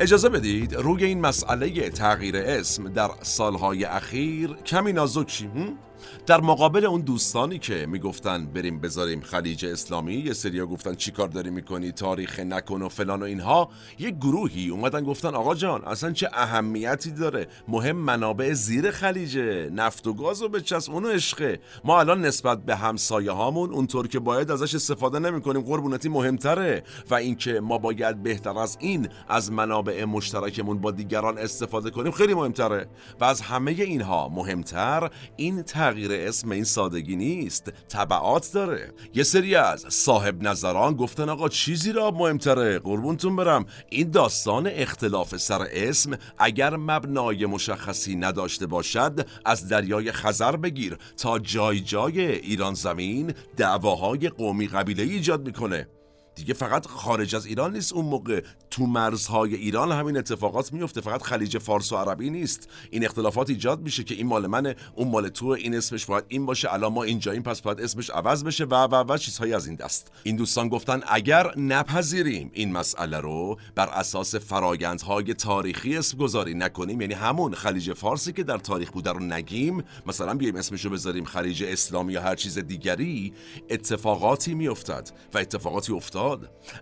[0.00, 5.78] اجازه بدید روی این مسئله تغییر اسم در سالهای اخیر کمی نازک شیم
[6.26, 11.50] در مقابل اون دوستانی که می‌گفتن بریم بذاریم خلیج اسلامی یه سریا گفتن چیکار داری
[11.50, 16.28] می‌کنی تاریخ نکن و فلان و اینها یه گروهی اومدن گفتن آقا جان اصلا چه
[16.32, 19.38] اهمیتی داره؟ مهم منابع زیر خلیج
[19.72, 24.18] نفت و گاز و بچس اونو عشقه ما الان نسبت به همسایه هامون اونطور که
[24.18, 26.82] باید ازش استفاده نمی‌کنیم قربونتی مهمتره.
[27.10, 32.34] و اینکه ما باید بهتر از این از منابع مشترکمون با دیگران استفاده کنیم خیلی
[32.34, 32.86] مهمتره.
[33.20, 35.62] و از همه اینها مهمتر این
[35.92, 38.92] تغییر اسم این سادگی نیست طبعات داره.
[39.14, 43.66] یه سری از صاحب نظران گفتن آقا چیزی را مهمتره قربونتون برم.
[43.90, 51.38] این داستان اختلاف سر اسم اگر مبنای مشخصی نداشته باشد از دریای خزر بگیر تا
[51.38, 55.88] جای جای ایران زمین دعواهای قومی قبیله ایجاد می‌کنه.
[56.34, 61.00] دیگه فقط خارج از ایران نیست اون موقع تو مرزهای ایران همین اتفاقات میفته.
[61.00, 62.68] فقط خلیج فارس و عربی نیست.
[62.90, 66.46] این اختلافات ایجاد میشه که این مال منه اون مال تو این اسمش باید این
[66.46, 66.72] باشه.
[66.72, 69.76] الان ما اینجا این پس باید اسمش عوض بشه و و و چیزهایی از این
[69.76, 70.12] دست.
[70.22, 77.00] این دوستان گفتن اگر نپذیریم این مسئله رو بر اساس فرایندهای تاریخی اسم گذاری نکنیم
[77.00, 81.24] یعنی همون خلیج فارسی که در تاریخ بوده رو نگیم مثلا بیایم اسمش رو بذاریم
[81.24, 83.32] خلیج اسلامی یا هر چیز دیگری
[83.70, 86.21] اتفاقاتی میافتد و اتفاقاتی افتاد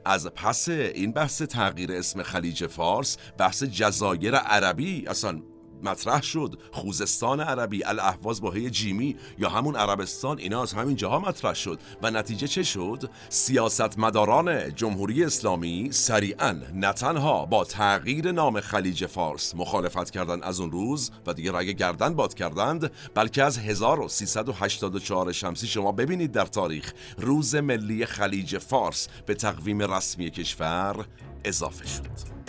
[0.05, 5.43] از پس این بحث تغییر اسم خلیج فارس بحث جزایر عربی اصلا
[5.85, 6.59] مطرح شد.
[6.73, 11.79] خوزستان عربی الاهواز با هی جیمی یا همون عربستان اینا از همین جاها مطرح شد.
[12.03, 19.55] و نتیجه چه شد؟ سیاستمداران جمهوری اسلامی سریعا نه تنها با تغییر نام خلیج فارس
[19.55, 25.67] مخالفت کردند از اون روز و دیگه رگ گردن باد کردند بلکه از 1384 شمسی
[25.67, 26.93] شما ببینید در تاریخ.
[27.19, 31.07] روز ملی خلیج فارس به تقویم رسمی کشور
[31.45, 32.41] اضافه شد.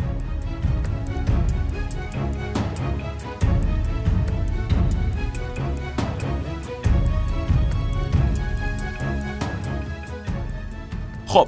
[11.32, 11.48] خب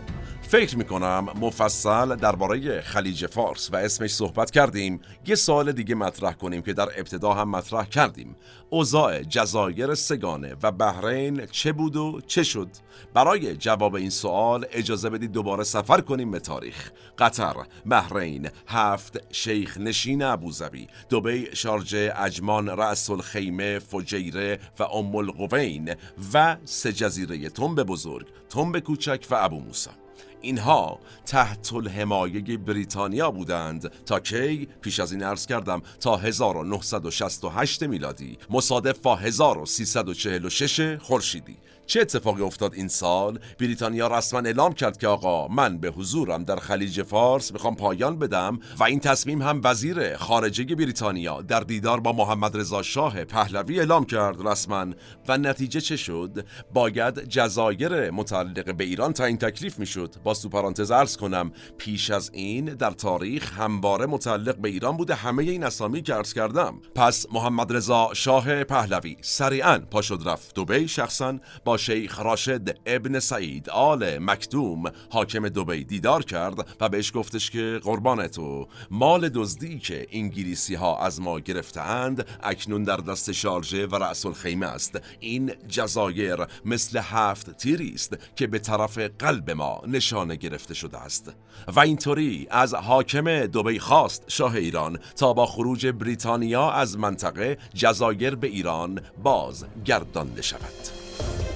[0.53, 4.99] فکر می‌کنم مفصل درباره خلیج فارس و اسمش صحبت کردیم.
[5.27, 8.35] یه سوال دیگه مطرح کنیم که در ابتدا هم مطرح کردیم.
[8.69, 12.67] اوضاع جزایر سگانه و بحرین چه بود و چه شد؟
[13.13, 16.91] برای جواب این سوال اجازه بدید دوباره سفر کنیم به تاریخ.
[17.17, 25.95] قطر بحرین هفت شیخ نشین ابوظبی دبی شارجه اجمان رأس الخیمه فجیره و ام القوین
[26.33, 30.02] و سه جزیره تنب بزرگ تنب کوچک و ابو موسی.
[30.43, 38.37] اینها تحت الحمایه بریتانیا بودند تا کی پیش از این عرض کردم تا 1968 میلادی
[38.49, 41.57] مصادف با 1346 خورشیدی.
[41.85, 46.55] چه اتفاقی افتاد این سال؟ بریتانیا رسما اعلام کرد که آقا من به حضورم در
[46.55, 52.13] خلیج فارس می‌خوام پایان بدم و این تصمیم هم وزیر خارجه بریتانیا در دیدار با
[52.13, 54.85] محمد رضا شاه پهلوی اعلام کرد رسما
[55.27, 60.15] و نتیجه چه شد؟ باید جزایر متعلق به ایران تعیین تکلیف می‌شد.
[60.23, 65.15] با تو پرانتز ارز کنم پیش از این در تاریخ همواره متعلق به ایران بوده.
[65.15, 66.81] همه این اسامی که کردم.
[66.95, 73.19] پس محمد رضا شاه پهلوی سریعا پا شد رفت دبی شخصا با شیخ راشد ابن
[73.19, 79.79] سعید آل مکتوم حاکم دبی دیدار کرد و بهش گفتش که قربان تو مال دزدی
[79.79, 84.99] که انگلیسی ها از ما گرفتهاند اکنون در دست شارژه و رأس الخیمه است.
[85.19, 91.33] این جزایر مثل هفت تیری است که به طرف قلب ما نشانه گرفته شده است.
[91.75, 98.35] و اینطوری از حاکم دبی خواست شاه ایران تا با خروج بریتانیا از منطقه جزایر
[98.35, 101.52] به ایران باز گردانده شود.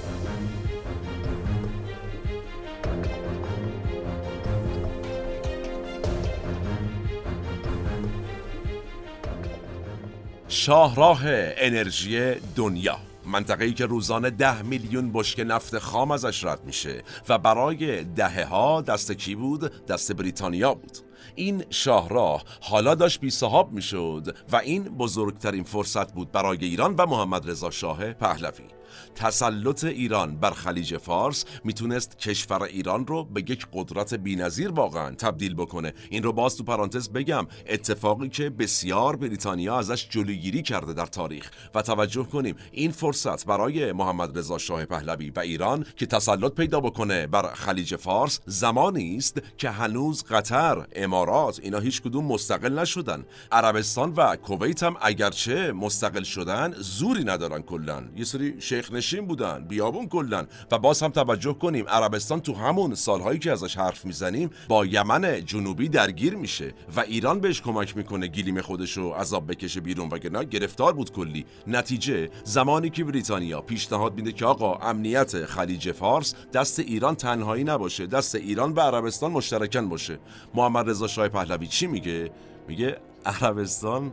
[10.68, 12.98] شاهراه انرژی دنیا.
[13.26, 18.82] منطقه‌ای که روزانه ده میلیون بشک نفت خام ازش رد میشه و برای دهه ها
[18.82, 20.98] دست کی بود؟ دست بریتانیا بود.
[21.36, 27.06] این شاهراه حالا داشت بی صحاب می‌شد و این بزرگترین فرصت بود برای ایران و
[27.06, 28.77] محمد رضا شاه پهلوی.
[29.16, 35.56] تسلط ایران بر خلیج فارس می‌تونست کشور ایران رو به یک قدرت بینظیر واقعا تبدیل
[35.56, 35.94] بکنه.
[36.10, 41.52] این رو باز تو پرانتز بگم اتفاقی که بسیار بریتانیا ازش جلوگیری کرده در تاریخ.
[41.76, 46.80] و توجه کنیم این فرصت برای محمد رضا شاه پهلوی و ایران که تسلط پیدا
[46.80, 53.26] بکنه بر خلیج فارس زمانی است که هنوز قطر امارات اینا هیچ کدوم مستقل نشدن.
[53.52, 58.04] عربستان و کویت هم اگرچه مستقل شدن زوری ندارن کلا.
[58.16, 60.48] یه سری شیخ نشین بودن بیابون کلن.
[60.72, 65.46] و باز هم توجه کنیم عربستان تو همون سالهایی که ازش حرف می‌زنیم با یمن
[65.46, 66.74] جنوبی درگیر میشه.
[66.96, 71.46] و ایران بهش کمک می‌کنه گلیم خودش رو عذاب بکشه بیرون وگرنه گرفتار بود کلی.
[71.68, 78.08] نتیجه زمانی که بریتانیا پیشنهاد میده که آقا امنیت خلیج فارس دست ایران تنهایی نباشه
[78.08, 80.20] دست ایران و عربستان مشترکن باشه.
[80.54, 82.32] محمد رضا شاه پهلوی چی میگه؟
[82.68, 84.12] میگه عربستان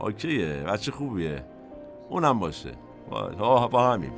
[0.00, 1.44] اوکیه بچه خوبیه.
[2.10, 2.85] اونم باشه.
[3.10, 4.12] با, با همین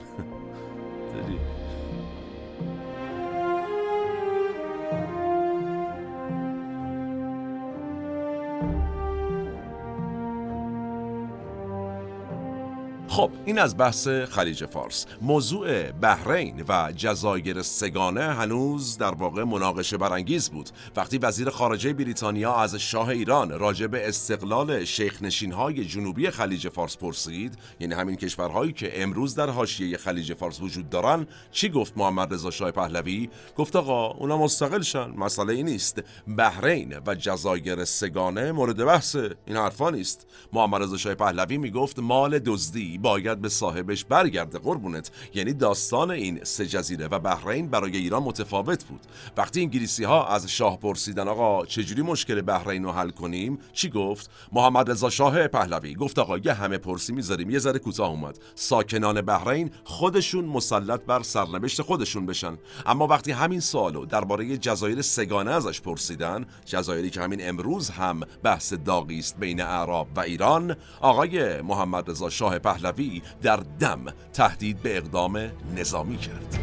[13.08, 15.06] خب این از بحث خلیج فارس.
[15.22, 20.70] موضوع بحرین و جزایر سگانه هنوز در واقع مناقشه برانگیز بود.
[20.96, 26.68] وقتی وزیر خارجه بریتانیا از شاه ایران راجع به استقلال شیخ نشین های جنوبی خلیج
[26.68, 31.92] فارس پرسید یعنی همین کشورهایی که امروز در حاشیه خلیج فارس وجود دارن چی گفت
[31.96, 36.02] محمد رضا شاه پهلوی؟ گفت آقا اونا مستقل شن مسئله ای نیست.
[36.38, 40.26] بحرین و جزایر سگانه مورد بحث این حرفا نیست.
[40.52, 45.10] محمد رضا شاه پهلوی می‌گفت مال دزدی باید به صاحبش برگرده قربونت.
[45.34, 49.00] یعنی داستان این سه جزیره و بحرین برای ایران متفاوت بود.
[49.36, 54.30] وقتی انگلیسی ها از شاه پرسیدن آقا چجوری مشکل بحرین رو حل کنیم؟ چی گفت؟
[54.52, 58.38] محمد رضا شاه پهلوی گفت آقا یه همه پرسی می‌ذاریم یه ذره کوتاه اومد.
[58.54, 62.58] ساکنان بحرین خودشون مسلط بر سرنوشت خودشون بشن.
[62.86, 68.72] اما وقتی همین سوالو درباره جزایر سگانه ازش پرسیدن جزایری که همین امروز هم بحث
[68.72, 72.87] داغی است بین اعراب و ایران آقای محمد رضا شاه پهلوی
[73.42, 76.58] در دم تهدید به اقدام نظامی کرد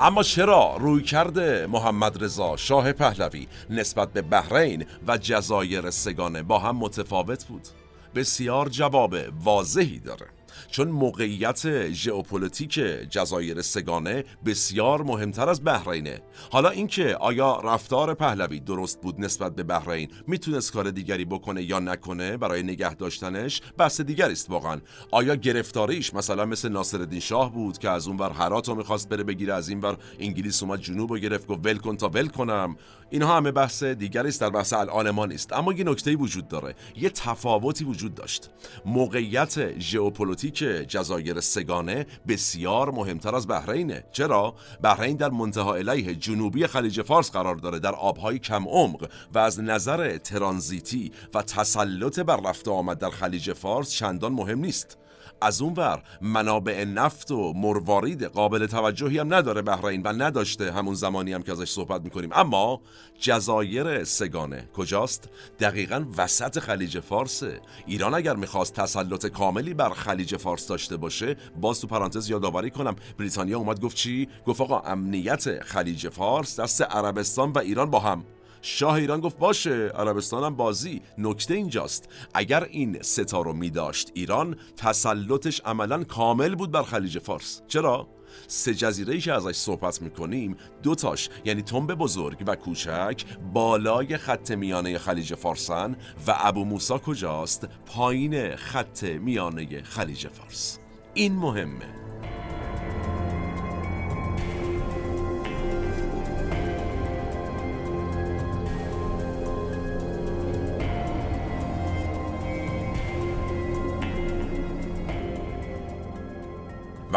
[0.00, 6.58] اما چرا روی کرده محمد رضا شاه پهلوی نسبت به بحرین و جزایر سگانه با
[6.58, 7.68] هم متفاوت بود؟
[8.14, 10.37] بسیار جواب واضحی داره
[10.70, 12.72] چون موقعیت ژئوپلیتیک
[13.10, 16.20] جزایر سگانه بسیار مهمتر از بحرینه.
[16.52, 21.78] حالا اینکه آیا رفتار پهلوی درست بود نسبت به بحرین می‌تونست کار دیگری بکنه یا
[21.80, 24.80] نکنه برای نگه داشتنش بحث دیگری است واقعا.
[25.10, 29.24] آیا گرفتاریش مثلا مثل ناصرالدین شاه بود که از اون ور هرات رو می‌خواست بره
[29.24, 32.76] بگیره از این ور انگلیس اومد جنوب و گرفت گفت ول کن تا ول کنم.
[33.10, 35.52] اینها همه بحث دیگری است در بحث الان ما نیست.
[35.52, 36.74] اما یه نکته وجود داره.
[36.96, 38.50] یه تفاوتی وجود داشت.
[38.86, 44.04] موقعیت ژئوپلیتیک جزایر سه‌گانه بسیار مهمتر از بحرینه.
[44.12, 47.78] چرا؟ بحرین در منتهی‌الیه جنوبی خلیج فارس قرار داره.
[47.78, 53.52] در آبهای کم عمق و از نظر ترانزیتی و تسلط بر رفت آمد در خلیج
[53.52, 54.98] فارس چندان مهم نیست.
[55.40, 60.72] از اون ور منابع نفت و مروارید قابل توجهی هم نداره بحرین و نداشته.
[60.72, 62.30] همون زمانی هم که ازش صحبت می‌کنیم.
[62.32, 62.80] اما
[63.20, 64.68] جزایر سگانه.
[64.74, 65.28] کجاست؟
[65.60, 67.42] دقیقا وسط خلیج فارس.
[67.86, 72.96] ایران اگر می‌خواست تسلط کاملی بر خلیج فارس داشته باشه باز تو پرانتز یادآوری کنم.
[73.18, 78.24] بریتانیا اومد گفت چی؟ گفت آقا امنیت خلیج فارس دست عربستان و ایران با هم.
[78.62, 81.02] شاه ایران گفت باشه عربستان هم بازی.
[81.18, 82.08] نکته اینجاست.
[82.34, 87.62] اگر این ستا رو می داشت ایران تسلطش عملا کامل بود بر خلیج فارس.
[87.68, 88.08] چرا؟
[88.46, 94.50] سه جزیره ای که ازش صحبت می‌کنیم دوتاش یعنی تنب بزرگ و کوچک بالای خط
[94.50, 95.96] میانه خلیج فارسن
[96.26, 100.78] و ابو موسا کجاست؟ پایین خط میانه خلیج فارس.
[101.14, 102.07] این مهمه.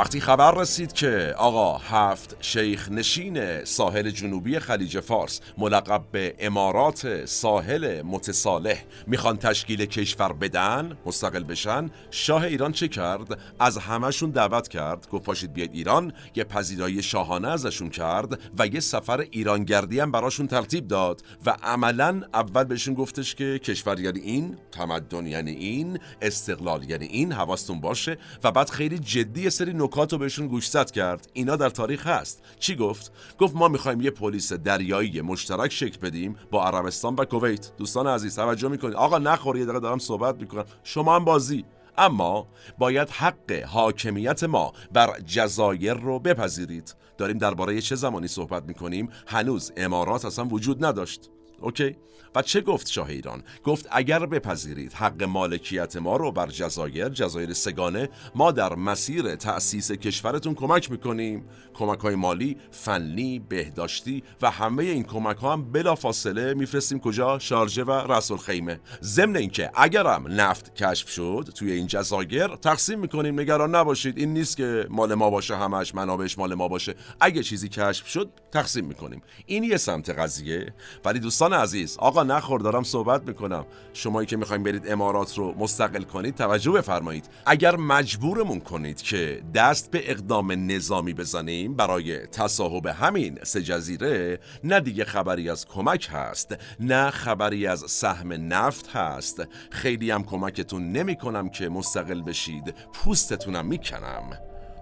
[0.02, 7.26] وقتی خبر رسید که آقا هفت شیخ نشین ساحل جنوبی خلیج فارس ملقب به امارات
[7.26, 14.68] ساحل متصالح می‌خوان تشکیل کشور بدن مستقل بشن شاه ایران چه کرد؟ از همهشون دعوت
[14.68, 15.08] کرد.
[15.10, 16.14] گفت پاشید بیاید ایران.
[16.36, 22.22] یه پذیرایی شاهانه ازشون کرد و یه سفر ایرانگردی هم براشون ترتیب داد و عملا
[22.34, 28.18] اول بهشون گفتش که کشور یعنی این تمدن یعنی این استقلال یعنی این حواستون باشه
[28.44, 31.30] و بعد خیلی جدی سری نکات رو بهشون گوشزد کرد.
[31.34, 32.44] اینا در تاریخ هست.
[32.60, 37.72] چی گفت؟ گفت ما می‌خوایم یه پلیس دریایی مشترک شکل بدیم با عربستان و کویت.
[37.78, 40.66] دوستان عزیز توجه می‌کنید؟ آقا نخور یه دقیقه دارم صحبت می‌کنم.
[40.84, 41.66] شما هم بازی.
[41.98, 46.96] اما باید حق حاکمیت ما بر جزایر رو بپذیرید.
[47.18, 51.30] داریم درباره چه زمانی صحبت می‌کنیم؟ هنوز امارات اصلا وجود نداشت.
[51.62, 51.96] اوکی؟
[52.36, 57.54] و چه گفت شاه ایران؟ گفت اگر بپذیرید حق مالکیت ما رو بر جزایر جزایر
[57.54, 61.46] سگانه ما در مسیر تأسیس کشورتون کمک می‌کنیم.
[61.74, 67.40] کمک های مالی فنی بهداشتی و همه این کمک ها هم بلا فاصله میفرستیم کجا؟
[67.40, 73.40] شارجه و رسول خیمه ضمن اینکه اگرم نفت کشف شد توی این جزایر تقسیم می‌کنیم.
[73.40, 74.18] نگران نباشید.
[74.18, 76.96] این نیست که مال ما باشه همش منابعش مال ما باشه.
[77.20, 79.22] اگه چیزی کشف شد تقسیم می‌کنیم.
[79.46, 80.74] این یه سمت قضیه.
[81.06, 83.66] ولی دوستان عزیز آقا نخور دارم صحبت می‌کنم.
[83.94, 87.30] شمایی که می‌خوایم برید امارات رو مستقل کنید توجه بفرمایید.
[87.46, 94.80] اگر مجبورمون کنید که دست به اقدام نظامی بزنیم برای تصاحب همین سه جزیره نه
[94.80, 99.48] دیگه خبری از کمک هست نه خبری از سهم نفت هست.
[99.72, 102.74] خیلی هم کمکتون نمی‌کنم که مستقل بشید.
[102.94, 104.24] پوستتونم می‌کنم.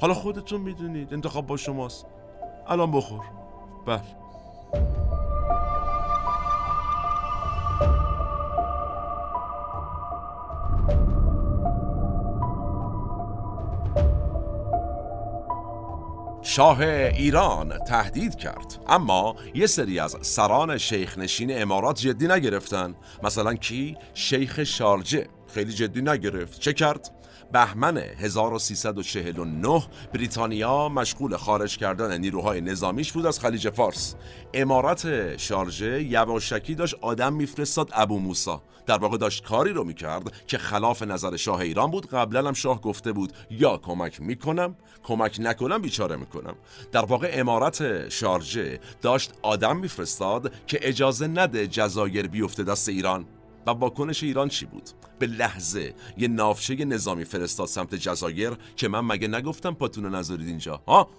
[0.01, 2.05] حالا خودتون می‌دونید انتخاب با شماست.
[2.67, 3.21] الان بخور.
[3.87, 4.01] بله.
[16.41, 18.79] شاه ایران تهدید کرد.
[18.87, 22.95] اما یه سری از سران شیخ نشین امارات جدی نگرفتن.
[23.23, 25.27] مثلا کی؟ شیخ شارجه.
[25.53, 26.59] خیلی جدی نگرفت.
[26.59, 27.18] چه کرد؟
[27.51, 29.83] بهمن 1349
[30.13, 34.15] بریتانیا مشغول خارج کردن نیروهای نظامیش بود از خلیج فارس.
[34.53, 40.57] امارت شارژه یواشکی داشت آدم میفرستاد ابو موسا در واقع داشت کاری رو می‌کرد که
[40.57, 42.07] خلاف نظر شاه ایران بود.
[42.07, 46.55] قبلا هم شاه گفته بود یا کمک می‌کنم کمک نکنم بیچاره می‌کنم.
[46.91, 53.25] در واقع امارت شارژه داشت آدم میفرستاد که اجازه نده جزایر بیفته دست ایران.
[53.67, 54.89] و واکنش ایران چی بود؟
[55.19, 60.81] به لحظه یه نافچه نظامی فرستاد سمت جزایر که من مگه نگفتم پاتون نذارید اینجا
[60.87, 61.09] ها؟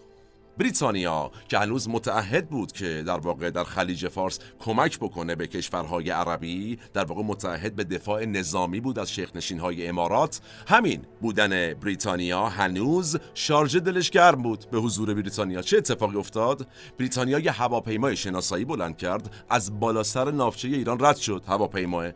[0.61, 6.11] بریتانیا که هنوز متعهد بود که در واقع در خلیج فارس کمک بکنه به کشورهای
[6.11, 9.31] عربی در واقع متعهد به دفاع نظامی بود از شیخ
[9.61, 10.41] های امارات.
[10.69, 14.71] همین بودن بریتانیا هنوز شارژ دلش گرم بود.
[14.71, 16.67] به حضور بریتانیا چه اتفاقی افتاد؟
[16.99, 19.35] بریتانیا یه هواپیمای شناسایی بلند کرد.
[19.51, 22.07] از بالا سر نافچه ایران رد شد هواپیماه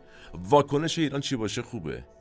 [0.49, 2.14] واکنش ایران چی باشه؟ خوبه.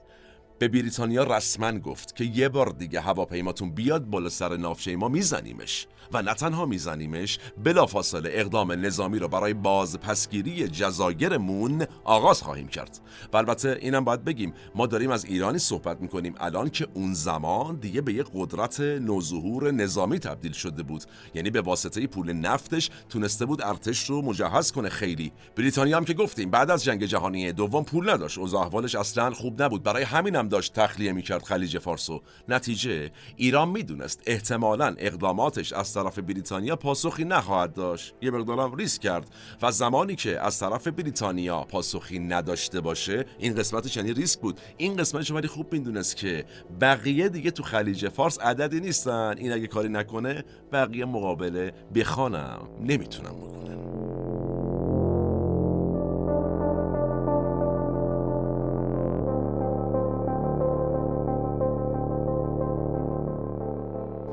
[0.59, 5.87] به بریتانیا رسما گفت که یه بار دیگه هواپیماتون بیاد بالا سر نافشه ما میزنیمش
[6.13, 13.01] و نه تنها میزنیمش بلافاصله اقدام نظامی رو برای بازپسگیری جزایرمون آغاز خواهیم کرد.
[13.33, 17.77] و البته اینم باید بگیم ما داریم از ایرانی صحبت می‌کنیم الان که اون زمان
[17.77, 21.05] دیگه به یه قدرت نوظهور نظامی تبدیل شده بود.
[21.35, 25.33] یعنی به واسطه پول نفتش تونسته بود ارتش رو مجهز کنه خیلی.
[25.57, 28.39] بریتانیا هم که گفتیم بعد از جنگ جهانی دوم پول نداشت.
[28.39, 29.83] اوضاع احوالش اصلا خوب نبود.
[29.83, 32.23] برای همین هم داشت تخلیه می‌کرد خلیج فارسو.
[32.49, 38.15] نتیجه ایران می‌دونست احتمالا اقداماتش از طرف بریتانیا پاسخی نخواهد داشت.
[38.23, 39.31] یه مقدارم ریسک کرد
[39.63, 44.61] و زمانی که از طرف بریتانیا پاسخی نداشته باشه این قسمتش یعنی ریسک بود.
[44.77, 46.45] این قسمتش ولی خوب می‌دونست که
[46.81, 49.35] بقیه دیگه تو خلیج فارس عددی نیستن.
[49.39, 52.69] این اگه کاری نکنه بقیه مقابله بخوانم.
[52.81, 53.79] نمی‌تونم بکنن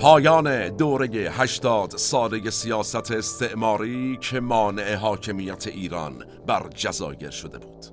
[0.01, 7.85] پایان دوره 80 ساله سیاست استعماری که مانع حاکمیت ایران بر جزایر شده بود.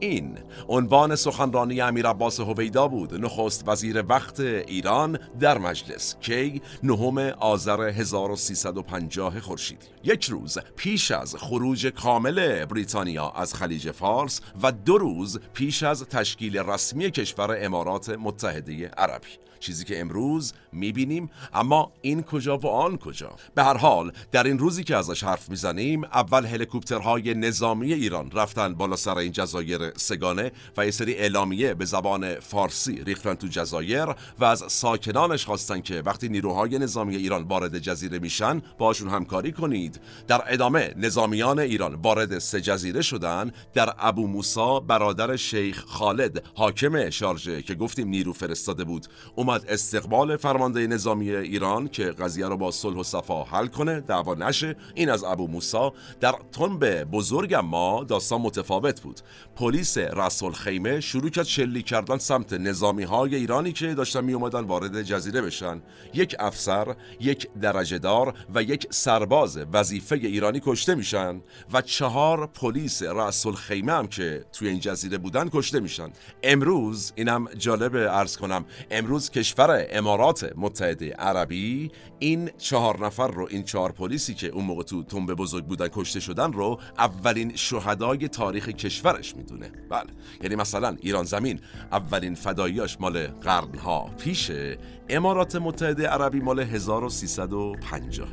[0.00, 0.38] این
[0.68, 3.14] عنوان سخنرانی امیر عباس هویدا بود.
[3.14, 9.86] نخست وزیر وقت ایران در مجلس کی نهم آذر 1350 خورشیدی.
[10.02, 16.04] یک روز پیش از خروج کامل بریتانیا از خلیج فارس و دو روز پیش از
[16.04, 19.43] تشکیل رسمی کشور امارات متحده عربی.
[19.64, 24.58] چیزی که امروز می‌بینیم اما این کجا و آن کجا؟ به هر حال در این
[24.58, 30.52] روزی که ازش حرف می‌زنیم اول هلیکوپترهای نظامی ایران رفتن بالا سر این جزایر سگانه
[30.76, 34.06] و یه سری اعلامیه به زبان فارسی ریختن تو جزایر
[34.38, 40.00] و از ساکنانش خواستن که وقتی نیروهای نظامی ایران وارد جزیره میشن باشون همکاری کنید.
[40.26, 47.10] در ادامه نظامیان ایران وارد سه جزیره شدن در ابو موسا برادر شیخ خالد حاکم
[47.10, 49.06] شارجه که گفتیم نیرو فرستاده بود.
[49.34, 54.34] اومد استقبال فرمانده نظامی ایران که قضیه رو با صلح و صفا حل کنه دعوا
[54.34, 54.76] نشه.
[54.94, 59.20] این از ابو موسا در تنب بزرگ ما داستان متفاوت بود.
[59.56, 64.60] پلیس رسول خیمه شروع کرد شلی کردن سمت نظامی های ایرانی که داشتن می اومدن
[64.60, 65.82] وارد جزیره بشن.
[66.14, 71.40] یک افسر یک درجه دار و یک سرباز وظیفه ایرانی کشته میشن
[71.72, 76.10] و چهار پلیس رسول خیمه هم که توی این جزیره بودن کشته میشن.
[76.42, 83.62] امروز اینم جالب ارز کنم امروز کشور امارات متحده عربی این چهار نفر رو این
[83.62, 88.68] چهار پلیسی که اون موقع تو تنبه بزرگ بودن کشته شدن رو اولین شهدای تاریخ
[88.68, 89.72] کشورش می‌دونه.
[89.90, 90.10] بله.
[90.42, 91.60] یعنی مثلا ایران زمین
[91.92, 94.78] اولین فداییاش مال قرنها پیشه
[95.08, 98.28] امارات متحده عربی مال 1350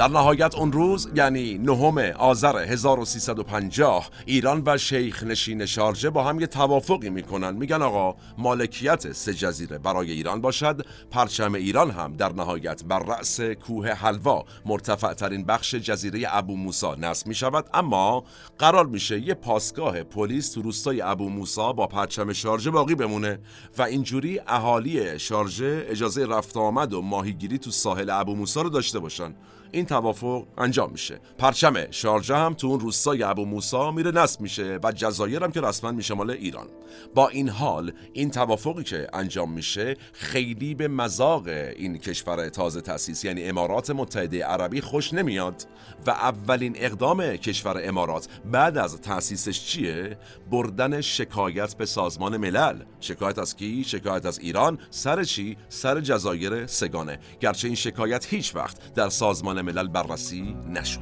[0.00, 6.40] در نهایت اون روز یعنی نهم آذر 1350 ایران و شیخ نشین شارجه با هم
[6.40, 7.56] یه توافقی می‌کنن.
[7.56, 13.40] میگن آقا مالکیت سه جزیره برای ایران باشد پرچم ایران هم در نهایت بر رأس
[13.40, 14.44] کوه حلوا.
[14.66, 18.24] مرتفع ترین بخش جزیره ابو موسا نصب می شود اما
[18.58, 23.38] قرار میشه یه پاسگاه پلیس تو روستای ابو موسا با پرچم شارجه باقی بمونه
[23.78, 28.98] و اینجوری اهالی شارجه اجازه رفت آمد و ماهیگیری تو ساحل ابو موسا رو داشته
[28.98, 29.34] باشن.
[29.72, 31.20] این توافق انجام میشه.
[31.38, 35.60] پرچم شارجه هم تو اون روستای ابو موسا میره نصب میشه و جزایر هم که
[35.60, 36.66] رسما میشه مال ایران.
[37.14, 43.24] با این حال این توافقی که انجام میشه خیلی به مذاق این کشور تازه تاسیس
[43.24, 45.66] یعنی امارات متحده عربی خوش نمیاد
[46.06, 50.18] و اولین اقدام کشور امارات بعد از تاسیسش چیه؟
[50.50, 52.82] بردن شکایت به سازمان ملل.
[53.00, 54.78] شکایت از کی؟ شکایت از ایران.
[54.90, 57.18] سر چی؟ سر جزایر سگانه.
[57.40, 61.00] گرچه این شکایت هیچ وقت در سازمان ملل بررسی نشد.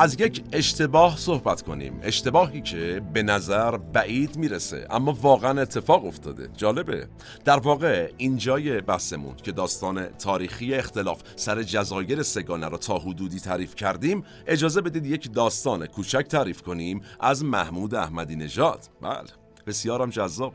[0.00, 2.00] از یک اشتباه صحبت کنیم.
[2.02, 6.48] اشتباهی که به نظر بعید می‌رسه اما واقعا اتفاق افتاده.
[6.56, 7.08] جالبه.
[7.44, 13.74] در واقع اینجای بحثمون که داستان تاریخی اختلاف سر جزایر سگانه را تا حدودی تعریف
[13.74, 18.80] کردیم اجازه بدید یک داستان کوچک تعریف کنیم از محمود احمدی نژاد.
[19.02, 19.24] بله.
[19.66, 20.54] بسیارم جذاب.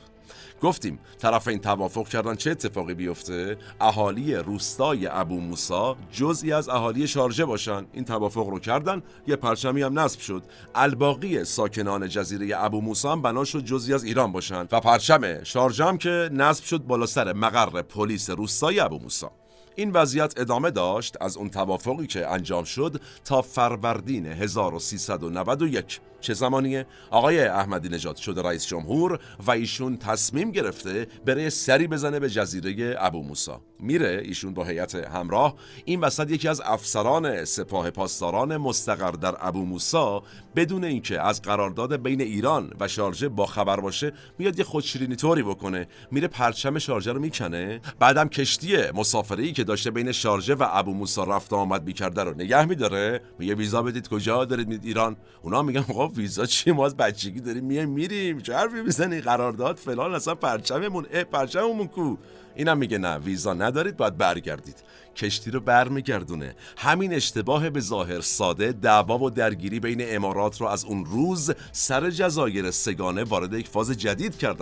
[0.62, 7.08] گفتیم طرف این توافق کردن چه اتفاقی بیفته؟ اهالی روستای ابو موسا جزئی از اهالی
[7.08, 7.86] شارجه باشن.
[7.94, 10.44] این توافق رو کردن یه پرچمی هم نصب شد.
[10.76, 14.68] الباقی ساکنان جزیره ابو موسا هم بنا شد جزئی از ایران باشن.
[14.72, 19.32] و پرچم شارجه هم که نصب شد بالا سر مقر پلیس روستای ابو موسا
[19.76, 26.86] این وضعیت ادامه داشت از اون توافقی که انجام شد تا فروردین 1391 چه زمانیه؟
[27.12, 32.96] آقای احمدی نژاد شده رئیس جمهور و ایشون تصمیم گرفته بره سری بزنه به جزیره
[33.00, 35.56] ابو موسا میره ایشون با هیئت همراه.
[35.86, 40.24] این وسط یکی از افسران سپاه پاسداران مستقر در ابو موسا
[40.56, 45.44] بدون اینکه از قرارداد بین ایران و شارجه با خبر باشه میاد یه خودشیرینی طوری
[45.44, 45.88] بکنه.
[46.12, 47.82] میره پرچم شارجه رو می‌کنه.
[48.00, 52.66] بعدم کشتی مسافری که داشته بین شارجه و ابو موسا رفت آمد می‌کرده رو نگه
[52.66, 53.22] میداره.
[53.40, 57.40] میگه ویزا بدید کجا دارید میید ایران؟ اونا میگن خب ویزا چی؟ ما از بچگی
[57.40, 58.40] داریم میایم میریم.
[58.40, 62.16] چه حرفی می‌زنی؟ قرارداد فلان اصلا پرچممون اه پرچممون کو.
[62.56, 64.84] اینم میگه نه ویزا ندارید باید برگردید.
[65.16, 66.56] کشتی رو برمیگردونه.
[66.78, 72.10] همین اشتباه به ظاهر ساده دعوا و درگیری بین امارات رو از اون روز سر
[72.10, 74.62] جزایر سگانه وارد یک فاز جدید کرد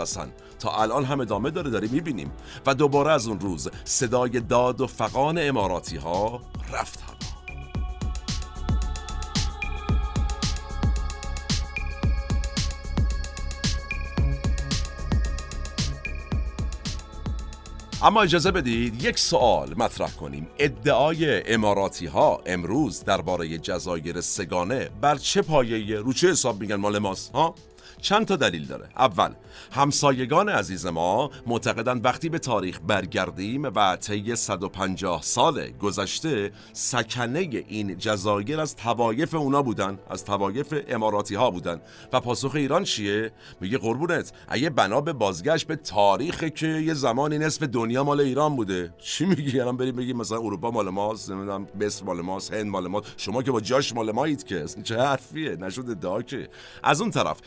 [0.59, 2.31] تا الان هم ادامه داره داریم می‌بینیم.
[2.65, 6.41] و دوباره از اون روز صدای داد و فقان اماراتی ها
[6.73, 7.30] رفت
[18.03, 20.47] اما اجازه بدید یک سوال مطرح کنیم.
[20.59, 26.97] ادعای اماراتی ها امروز درباره جزایر سگانه بر چه پایه رو چه حساب میگن مال
[26.99, 27.55] ماست ها؟
[28.01, 28.89] چند تا دلیل داره.
[28.97, 29.33] اول
[29.71, 37.97] همسایگان عزیز ما معتقدند وقتی به تاریخ برگردیم و طی 150 سال گذشته سکنه این
[37.97, 41.81] جزایر از توایف اونا بودن از توایف اماراتی ها بودن.
[42.13, 47.37] و پاسخ ایران چیه؟ میگه قربونت اگه بنا به بازگشت به تاریخ که یه زمانی
[47.37, 48.93] نصف دنیا مال ایران بوده.
[48.97, 52.87] چی میگی؟ الان بریم بگیم مثلا اروپا مال ماست نمی‌دونم بس مال ماست هند مال
[52.87, 53.13] ماست.
[53.17, 56.49] شما که با جاش مال مایید که؟ چه حرفیه؟ نشده داکه.
[56.83, 57.37] از اون طرف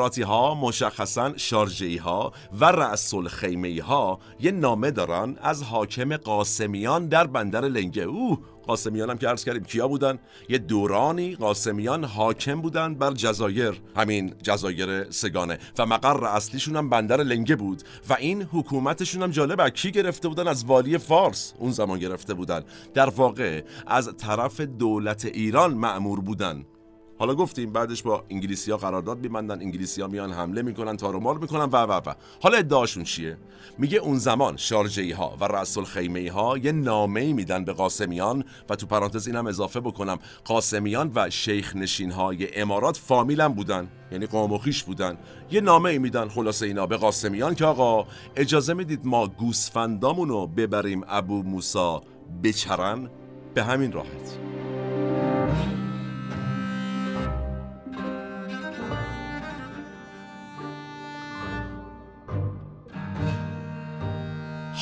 [0.00, 7.08] اماراتی ها مشخصا شارجی ها و رأس الخیمه ها یه نامه دارن از حاکم قاسمیان
[7.08, 8.02] در بندر لنگه.
[8.02, 10.18] او قاسمیان هم که عرض کردیم کیا بودن؟
[10.48, 15.58] یه دورانی قاسمیان حاکم بودن بر جزایر همین جزایر سگانه.
[15.78, 17.82] و مقر اصلیشون هم بندر لنگه بود.
[18.08, 22.62] و این حکومتشون هم جالب کی گرفته بودن؟ از والی فارس اون زمان گرفته بودن.
[22.94, 26.64] در واقع از طرف دولت ایران معمور بودن.
[27.20, 31.64] حالا گفتیم بعدش با انگلیسی ها قرارداد میبندن انگلیسی ها میان حمله می‌کنن تارومار می‌کنن
[31.64, 32.14] و و و.
[32.42, 33.36] حالا ادعاشون چیه؟
[33.78, 38.76] میگه اون زمان شارجه ها و رأس الخیمه ها یه نامه میدن به قاسمیان و
[38.76, 40.18] تو پرانتز اینم اضافه بکنم.
[40.44, 45.18] قاسمیان و شیخ نشین های امارات فامیلم بودن یعنی قوم بودن.
[45.50, 48.06] یه نامه ای میدن خلاصه اینا به قاسمیان که آقا
[48.36, 52.02] اجازه می‌دید ما گوسفندامونو ببریم ابو موسا
[52.42, 53.10] بچرن؟
[53.54, 54.49] به همین راحت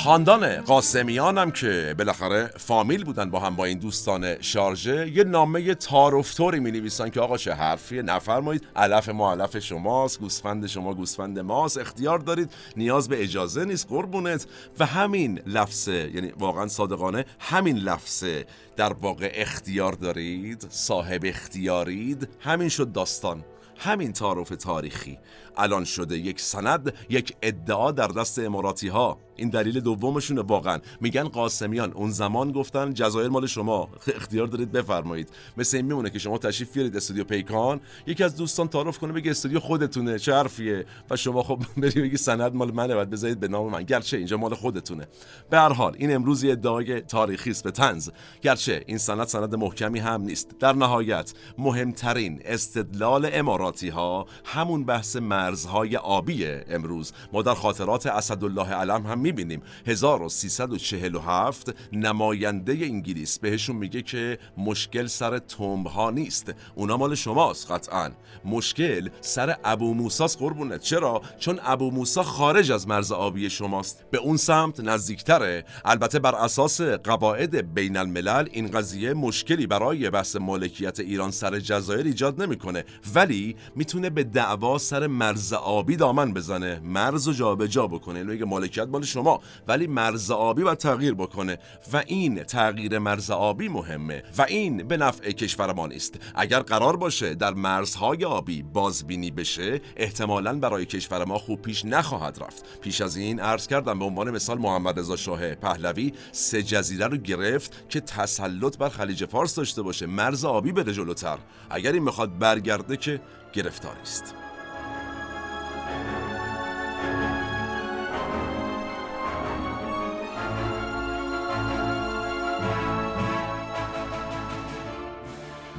[0.05, 5.75] خاندان قاسمیان هم که بالاخره فامیل بودن با هم با این دوستان شارژه یه نامه
[5.75, 8.67] تارفتوری می نویسن که آقا چه حرفیه نفرمایید.
[8.77, 11.79] علف ما علف شماست گوسفند شما گوسفند ماست.
[11.79, 12.53] اختیار دارید.
[12.77, 14.47] نیاز به اجازه نیست قربونت.
[14.79, 18.47] و همین لفظه یعنی واقعا صادقانه همین لفظه
[18.77, 22.29] در واقع اختیار دارید صاحب اختیارید.
[22.41, 23.45] همین شد داستان.
[23.79, 25.19] همین تعارف تاریخی.
[25.59, 29.19] الان شده یک سند یک ادعا در دست اماراتی ها.
[29.37, 30.79] این دلیل دومشونه واقعا.
[31.01, 33.89] میگن قاسمیان اون زمان گفتن جزایر مال شما.
[34.17, 35.29] اختیار دارید بفرمایید.
[35.57, 37.81] مثل این میمونه که شما تشریف بیارید استودیو پیکان.
[38.07, 40.19] یکی از دوستان تعارف کنه بگه استودیو خودتونه.
[40.19, 43.83] چه حرفیه؟ و شما خب بری بگی سند مال منه بعد بذارید به نام من.
[43.83, 45.09] گرچه اینجا مال خودتونه.
[45.51, 48.11] به هر حال این امروز ادعای تاریخی است به طنز.
[48.43, 50.55] گرچه این سند سند محکمی هم نیست.
[50.61, 55.17] در نهایت مهمترین استدلال اماراتی ها همون بحث
[55.49, 57.13] مرزهای آبی امروز.
[57.33, 59.63] ما در خاطرات اسدالله علم هم می‌بینیم.
[59.87, 63.39] 1347 نماینده انگلیس.
[63.39, 66.55] بهشون میگه که مشکل سر تومب ها نیست.
[66.75, 68.11] اونا مال شماست قطعا.
[68.45, 74.05] مشکل سر ابو موساس قربونت چرا؟ چون ابو موسا خارج از مرز آبی شماست.
[74.11, 75.65] به اون سمت نزدیکتره.
[75.85, 82.07] البته بر اساس قواعد بین الملل این قضیه مشکلی برای بحث مالکیت ایران سر جزایر
[82.07, 82.85] ایجاد نمی‌کنه.
[83.15, 86.81] ولی می‌تونه به دعوا سر مرز آبی دامن بزنه.
[86.85, 88.19] مرز و جابجا بکنه.
[88.19, 89.41] اینو مالکیت مال شما.
[89.69, 91.59] ولی مرز آبی باید تغییر بکنه.
[91.93, 94.23] و این تغییر مرز آبی مهمه.
[94.39, 99.81] و این به نفع کشور ما نیست اگر قرار باشه در مرزهای آبی بازبینی بشه
[99.97, 102.81] احتمالا برای کشور ما خوب پیش نخواهد رفت.
[102.81, 107.17] پیش از این عرض کردم به عنوان مثال محمد رضا شاه پهلوی سه جزیره رو
[107.17, 110.07] گرفت که تسلط بر خلیج فارس داشته باشه.
[110.07, 111.39] مرز آبی بره جلوتر.
[111.71, 113.21] اگر این می‌خواد برگرده که
[113.53, 114.35] گرفتاری است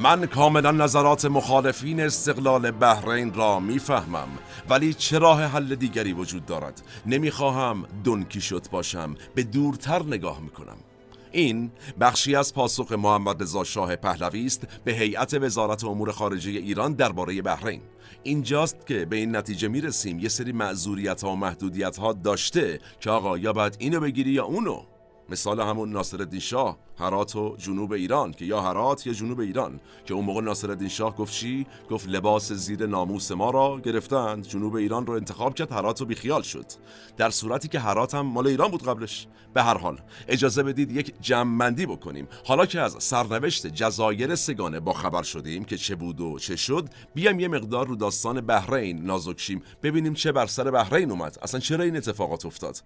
[0.02, 4.28] من کاملا نظرات مخالفین استقلال بحرین را می‌فهمم
[4.70, 10.78] ولی چه راه حل دیگری وجود دارد؟ نمی‌خواهم دنکی شد باشم به دورتر نگاه می‌کنم.
[11.32, 16.94] این بخشی از پاسخ محمد رضا شاه پهلوی است به هیئت وزارت امور خارجه ایران
[16.94, 17.82] درباره بحرین.
[18.24, 20.20] اینجاست که به این نتیجه می‌رسیم.
[20.20, 24.46] یه سری معذوریت ها و محدودیت ها داشته که آقا یا باید اینو بگیری یا
[24.46, 24.84] اونو.
[25.30, 26.78] مثال همون ناصرالدین شاه.
[27.00, 29.80] هرات و جنوب ایران که یا هرات یا جنوب ایران.
[30.06, 34.48] که اون موقع ناصرالدین شاه گفت چی؟ گفت لباس زیر ناموس ما را گرفتند.
[34.48, 36.66] جنوب ایران رو انتخاب کرد هرات رو بیخیال شد.
[37.18, 39.28] در صورتی که هرات هم مال ایران بود قبلش.
[39.54, 42.28] به هر حال اجازه بدید یک جمعمندی بکنیم.
[42.46, 46.90] حالا که از سرنوشت جزایر سگانه با خبر شدیم که چه بود و چه شد
[47.14, 51.38] بیام یه مقدار رو داستان بحرین نازک شیم ببینیم چه بر سر بحرین اومد.
[51.42, 52.78] اصلا چرا این اتفاقات افتاد؟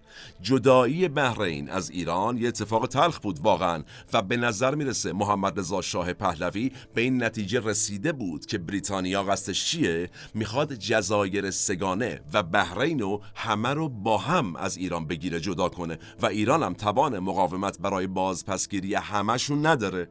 [0.42, 3.82] جدایی بحرین از ایران یه اتفاق تلخ بود واقعا.
[4.12, 9.22] و به نظر می‌رسه محمد رضا شاه پهلوی به این نتیجه رسیده بود که بریتانیا
[9.22, 15.40] قصدش چیه؟ می‌خواد جزایر سگانه و بحرین و همه رو با هم از ایران بگیره
[15.40, 15.98] جدا کنه.
[16.22, 20.08] و ایران هم توان مقاومت برای بازپسگیری همشون نداره.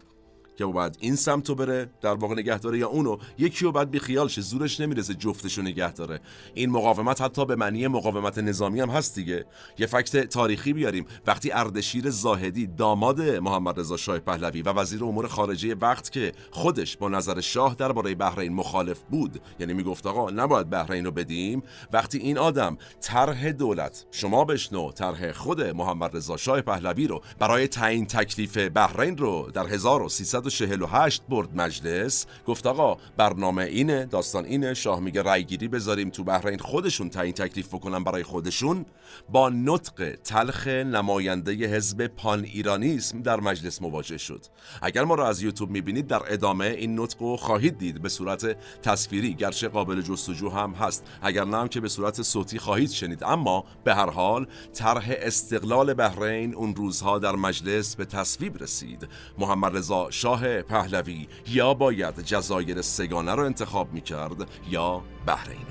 [0.57, 4.27] که باید این سمتو بره در واقع نگه داره یا اونو یکی رو بعد بیخیال
[4.27, 6.19] شه زورش نمی‌رسه جفتشو نگه داره.
[6.53, 9.45] این مقاومت حتی به معنی مقاومت نظامی هم هست دیگه.
[9.77, 11.05] یه فکت تاریخی بیاریم.
[11.27, 16.97] وقتی اردشیر زاهدی داماد محمد رضا شاه پهلوی و وزیر امور خارجه وقت که خودش
[16.97, 21.63] با نظر شاه درباره بحرین مخالف بود یعنی می‌گفت آقا نباید بحرین رو بدیم
[21.93, 27.67] وقتی این آدم طرح دولت شما بشنو طرح خود محمد رضا شاه پهلوی رو برای
[27.67, 32.26] تعیین تکلیف بحرین رو در 1300 1948 برد مجلس.
[32.45, 37.68] گفت آقا برنامه اینه داستان اینه شاه میگه رایگیری بذاریم تو بحرین خودشون تعیین تکلیف
[37.68, 38.86] بکنن برای خودشون.
[39.30, 44.45] با نطق تلخ نماینده حزب پان ایرانیسم در مجلس مواجه شد.
[44.82, 48.02] اگر ما رو از یوتیوب می‌بینید در ادامه این نطق رو خواهید دید.
[48.02, 51.03] به صورت تصویری گرچه قابل جستجو هم هست.
[51.22, 53.24] اگر نه که به صورت صوتی خواهید شنید.
[53.24, 59.07] اما به هر حال طرح استقلال بحرین اون روزها در مجلس به تصویب رسید.
[59.38, 65.65] محمد رضا شاه شاه پهلوی یا باید جزایر سگانه رو انتخاب می کرد یا بحرین.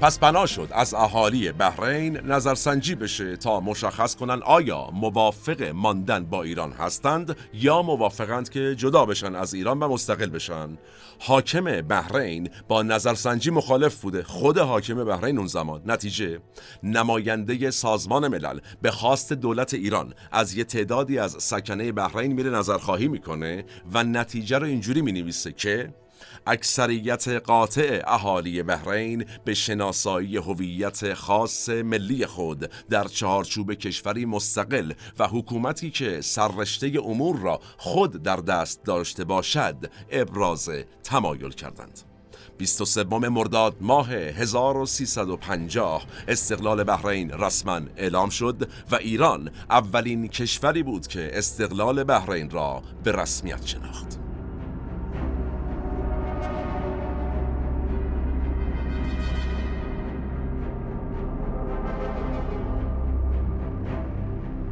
[0.00, 6.42] پس بنا شد از اهالی بحرین نظرسنجی بشه تا مشخص کنن آیا موافق ماندن با
[6.42, 10.78] ایران هستند یا موافقند که جدا بشن از ایران و مستقل بشن.
[11.18, 14.22] حاکم بحرین با نظرسنجی مخالف بوده.
[14.22, 15.82] خود حاکم بحرین اون زمان.
[15.86, 16.40] نتیجه؟
[16.82, 23.08] نماینده سازمان ملل به خواست دولت ایران از یه تعدادی از سکنه بحرین میره نظرخواهی
[23.08, 25.94] می‌کنه و نتیجه رو اینجوری می‌نویسه که
[26.50, 35.28] اکثریت قاطع اهالی بحرین به شناسایی هویت خاص ملی خود در چهارچوب کشوری مستقل و
[35.28, 39.76] حکومتی که سررشته امور را خود در دست داشته باشد
[40.10, 40.70] ابراز
[41.02, 42.00] تمایل کردند
[42.58, 51.30] 23 مرداد ماه 1350 استقلال بحرین رسما اعلام شد و ایران اولین کشوری بود که
[51.32, 54.29] استقلال بحرین را به رسمیت شناخت.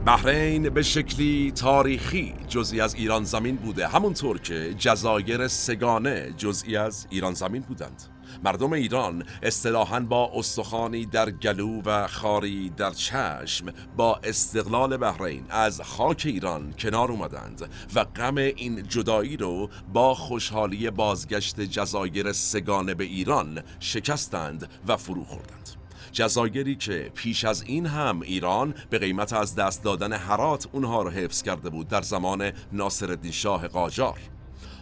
[0.09, 3.89] بحرین به شکلی تاریخی جزئی از ایران زمین بوده.
[3.89, 8.03] همونطور که جزایر سگانه جزئی از ایران زمین بودند.
[8.45, 15.81] مردم ایران اصطلاحا با استخوانی در گلو و خاری در چشم با استقلال بحرین از
[15.81, 23.05] خاک ایران کنار اومدند و غم این جدایی رو با خوشحالی بازگشت جزایر سگانه به
[23.05, 25.78] ایران شکستند و فرو خوردند.
[26.13, 31.11] جزایری که پیش از این هم ایران به قیمت از دست دادن حرات اونها رو
[31.11, 34.19] حفظ کرده بود در زمان ناصرالدین شاه قاجار.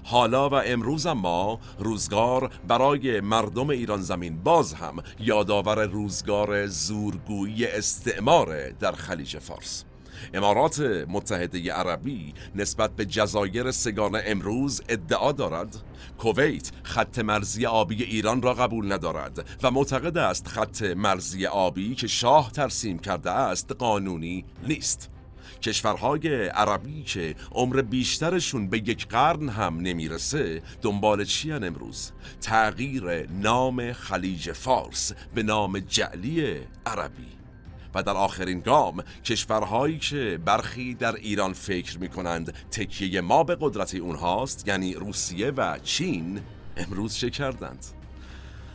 [0.04, 8.70] حالا و امروز ما روزگار برای مردم ایران زمین باز هم یادآور روزگار زورگویی استعمار
[8.70, 9.84] در خلیج فارس.
[10.34, 15.76] امارات متحده عربی نسبت به جزایر سگانه امروز ادعا دارد
[16.18, 22.06] کویت خط مرزی آبی ایران را قبول ندارد و معتقد است خط مرزی آبی که
[22.06, 25.10] شاه ترسیم کرده است قانونی نیست.
[25.62, 33.93] کشورهای عربی که عمر بیشترشون به یک قرن هم نمی‌رسه دنبال چی امروز؟ تغییر نام
[33.93, 36.56] خلیج فارس به نام جعلی
[36.86, 37.35] عربی.
[37.97, 43.56] و در آخرین گام کشورهایی که برخی در ایران فکر می کنند تکیه ما به
[43.60, 46.40] قدرت اونهاست یعنی روسیه و چین
[46.77, 47.95] امروز چه کردند؟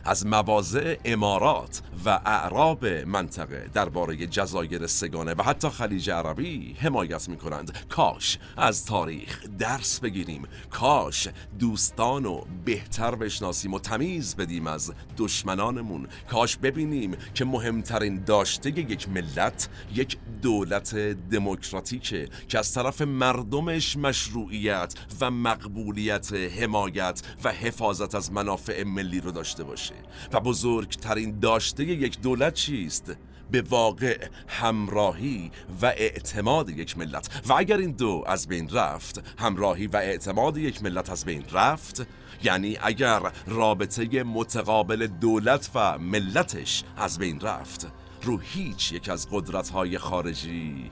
[0.04, 7.36] از مواضع امارات و اعراب منطقه درباره جزایر سگانه و حتی خلیج عربی حمایت می
[7.36, 10.42] کنند کاش از تاریخ درس بگیریم.
[10.70, 16.06] کاش دوستان و بهتر بشناسیم و تمیز بدیم از دشمنانمون.
[16.30, 20.94] کاش ببینیم که مهمترین داشته یک ملت یک دولت
[21.30, 29.30] دموکراتیکه که از طرف مردمش مشروعیت و مقبولیت حمایت و حفاظت از منافع ملی رو
[29.30, 29.91] داشته باشه.
[30.32, 33.16] و بزرگترین داشته یک دولت چیست؟
[33.50, 35.50] به واقع همراهی
[35.82, 40.82] و اعتماد یک ملت و اگر این دو از بین رفت همراهی و اعتماد یک
[40.82, 42.06] ملت از بین رفت
[42.44, 47.86] یعنی اگر رابطه متقابل دولت و ملتش از بین رفت
[48.22, 50.90] رو هیچ یک از قدرت‌های خارجی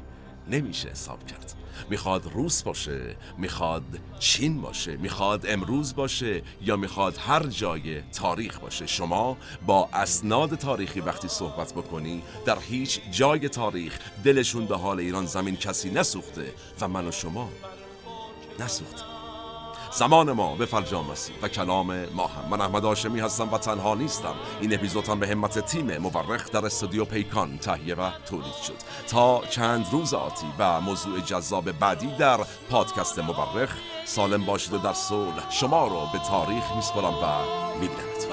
[0.51, 1.59] نمیشه حساب کرد
[1.90, 3.85] می‌خواد روس باشه می‌خواد
[4.19, 8.86] چین باشه می‌خواد امروز باشه یا می‌خواد هر جای تاریخ باشه.
[8.86, 9.36] شما
[9.66, 15.57] با اسناد تاریخی وقتی صحبت بکنی در هیچ جای تاریخ دلشون به حال ایران زمین
[15.57, 17.48] کسی نسوخته و من و شما
[18.59, 19.09] نسوخته
[19.90, 22.48] زمان ما به فرجام رسید و کلام ما هم.
[22.50, 24.34] من احمد آشمی هستم و تنها نیستم.
[24.60, 28.76] این اپیزود هم به همت تیم مورخ در استودیو پیکان تهیه و تولید شد.
[29.08, 32.38] تا چند روز آتی و موضوع جذاب بعدی در
[32.70, 37.26] پادکست مورخ سالم باشید و در صلح شما رو به تاریخ میسپرم و
[37.80, 38.30] میبینمتون